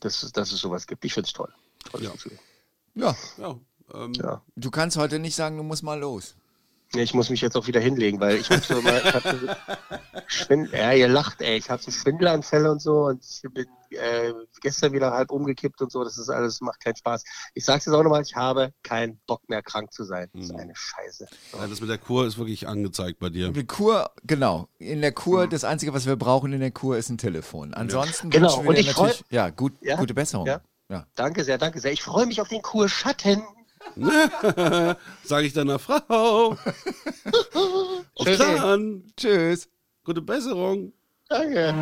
dass, 0.00 0.30
dass 0.32 0.52
es 0.52 0.60
sowas 0.60 0.86
gibt. 0.86 1.04
Ich 1.04 1.14
finde 1.14 1.26
es 1.26 1.32
toll. 1.32 1.52
Tolles 1.90 2.06
Ja. 2.06 2.12
Gefühl. 2.12 2.38
Ja, 2.94 3.14
Ja, 3.36 3.56
ähm, 3.94 4.12
Ja. 4.14 4.42
du 4.56 4.70
kannst 4.70 4.96
heute 4.96 5.18
nicht 5.18 5.36
sagen, 5.36 5.56
du 5.56 5.62
musst 5.62 5.82
mal 5.82 5.98
los. 5.98 6.34
Ja, 6.94 7.02
Ich 7.02 7.12
muss 7.12 7.28
mich 7.28 7.40
jetzt 7.42 7.54
auch 7.56 7.66
wieder 7.66 7.80
hinlegen, 7.80 8.18
weil 8.18 8.36
ich 8.36 8.48
habe 8.50 8.62
so 8.62 8.80
mal, 8.80 9.02
ich 9.04 9.14
hab 9.14 9.22
so 9.22 9.36
Schwind 10.26 10.72
ja, 10.72 10.92
ihr 10.92 11.08
lacht, 11.08 11.42
ey, 11.42 11.56
ich 11.58 11.68
habe 11.68 11.82
so 11.82 11.90
Schwindelanfälle 11.90 12.70
und 12.70 12.80
so 12.80 13.04
und 13.06 13.22
ich 13.24 13.42
bin 13.52 13.66
äh, 13.90 14.32
gestern 14.62 14.92
wieder 14.92 15.10
halb 15.12 15.30
umgekippt 15.30 15.80
und 15.82 15.92
so, 15.92 16.02
das 16.04 16.16
ist 16.18 16.28
alles, 16.30 16.60
macht 16.62 16.80
keinen 16.82 16.96
Spaß. 16.96 17.24
Ich 17.54 17.64
sag's 17.64 17.84
jetzt 17.86 17.94
auch 17.94 18.02
nochmal, 18.02 18.22
ich 18.22 18.34
habe 18.36 18.72
keinen 18.82 19.18
Bock 19.26 19.46
mehr 19.48 19.62
krank 19.62 19.92
zu 19.92 20.04
sein. 20.04 20.28
Das 20.32 20.44
ist 20.44 20.52
Mhm. 20.52 20.58
eine 20.60 20.72
Scheiße. 20.76 21.26
So. 21.52 21.58
ja, 21.58 21.66
das 21.66 21.80
mit 21.80 21.90
der 21.90 21.98
Kur 21.98 22.26
ist 22.26 22.38
wirklich 22.38 22.66
angezeigt 22.68 23.18
bei 23.18 23.28
dir. 23.28 23.50
Die 23.50 23.66
Kur, 23.66 24.10
genau. 24.24 24.68
In 24.78 25.00
der 25.02 25.12
Kur, 25.12 25.44
Mhm. 25.46 25.50
das 25.50 25.64
Einzige, 25.64 25.92
was 25.92 26.06
wir 26.06 26.16
brauchen 26.16 26.52
in 26.54 26.60
der 26.60 26.70
Kur, 26.70 26.96
ist 26.96 27.10
ein 27.10 27.18
Telefon. 27.18 27.74
Ansonsten 27.74 28.30
Genau, 28.30 28.48
wünschen 28.48 28.62
wir 28.64 28.68
und 28.70 28.78
ich 28.78 28.90
freu- 28.92 29.02
natürlich 29.08 29.24
ja, 29.30 29.50
gut, 29.50 29.72
Ja, 29.82 29.96
gute 29.96 30.14
Besserung. 30.14 30.46
ja. 30.46 30.60
ja. 30.88 31.06
Danke 31.16 31.44
sehr, 31.44 31.58
danke 31.58 31.80
sehr. 31.80 31.92
Ich 31.92 32.02
freue 32.02 32.24
mich 32.26 32.40
auf 32.40 32.48
den 32.48 32.62
Kurschatten. 32.62 33.42
Sage 35.24 35.46
ich 35.46 35.52
deiner 35.52 35.78
Frau. 35.78 36.52
Auf 36.52 36.58
Tschüss. 38.24 38.38
dann. 38.38 39.02
Tschüss. 39.16 39.68
Gute 40.04 40.22
Besserung. 40.22 40.92
Danke. 41.28 41.74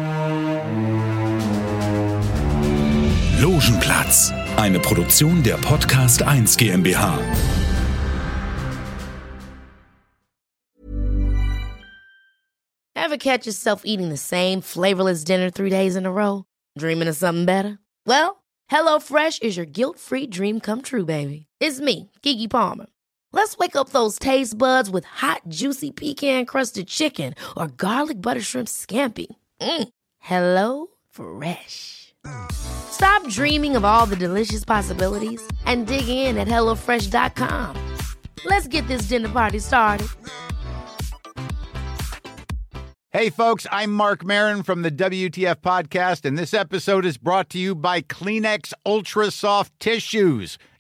Logenplatz, 3.41 4.33
eine 4.57 4.81
Produktion 4.81 5.43
der 5.43 5.57
Podcast 5.59 6.23
1 6.23 6.57
GmbH. 6.57 7.19
Ever 12.95 13.19
catch 13.19 13.47
yourself 13.47 13.83
eating 13.85 14.09
the 14.09 14.17
same 14.17 14.61
flavorless 14.61 15.23
dinner 15.23 15.51
three 15.51 15.71
days 15.71 15.97
in 15.97 16.07
a 16.07 16.13
row? 16.13 16.45
Dreaming 16.79 17.09
of 17.09 17.17
something 17.17 17.45
better? 17.45 17.79
Well, 18.05 18.43
HelloFresh 18.71 19.43
is 19.43 19.57
your 19.57 19.67
guilt 19.67 19.99
free 19.99 20.27
dream 20.27 20.61
come 20.61 20.83
true, 20.83 21.05
baby. 21.05 21.46
It's 21.59 21.81
me, 21.81 22.11
Kiki 22.21 22.49
Palmer. 22.49 22.87
Let's 23.33 23.57
wake 23.57 23.77
up 23.77 23.89
those 23.91 24.19
taste 24.19 24.59
buds 24.59 24.91
with 24.91 25.05
hot, 25.07 25.41
juicy 25.49 25.91
pecan 25.91 26.45
crusted 26.45 26.87
chicken 26.87 27.35
or 27.57 27.69
garlic 27.69 28.21
butter 28.21 28.43
shrimp 28.43 28.69
scampi. 28.69 29.27
Mm. 29.61 29.89
Hello 30.19 30.89
Fresh. 31.11 32.15
Stop 32.53 33.27
dreaming 33.29 33.77
of 33.77 33.85
all 33.85 34.05
the 34.05 34.17
delicious 34.17 34.65
possibilities 34.65 35.41
and 35.65 35.87
dig 35.87 36.09
in 36.09 36.37
at 36.37 36.49
HelloFresh.com. 36.49 37.97
Let's 38.45 38.69
get 38.69 38.87
this 38.89 39.03
dinner 39.09 39.29
party 39.29 39.59
started. 39.61 40.09
Hey, 43.17 43.31
folks, 43.31 43.67
I'm 43.73 43.95
Mark 43.95 44.27
Marin 44.27 44.63
from 44.63 44.83
the 44.83 44.91
WTF 44.91 45.63
Podcast, 45.63 46.27
and 46.27 46.37
this 46.37 46.53
episode 46.53 47.07
is 47.07 47.17
brought 47.17 47.49
to 47.49 47.59
you 47.59 47.75
by 47.75 48.03
Kleenex 48.03 48.75
Ultra 48.85 49.31
Soft 49.31 49.73
Tissues, 49.81 50.59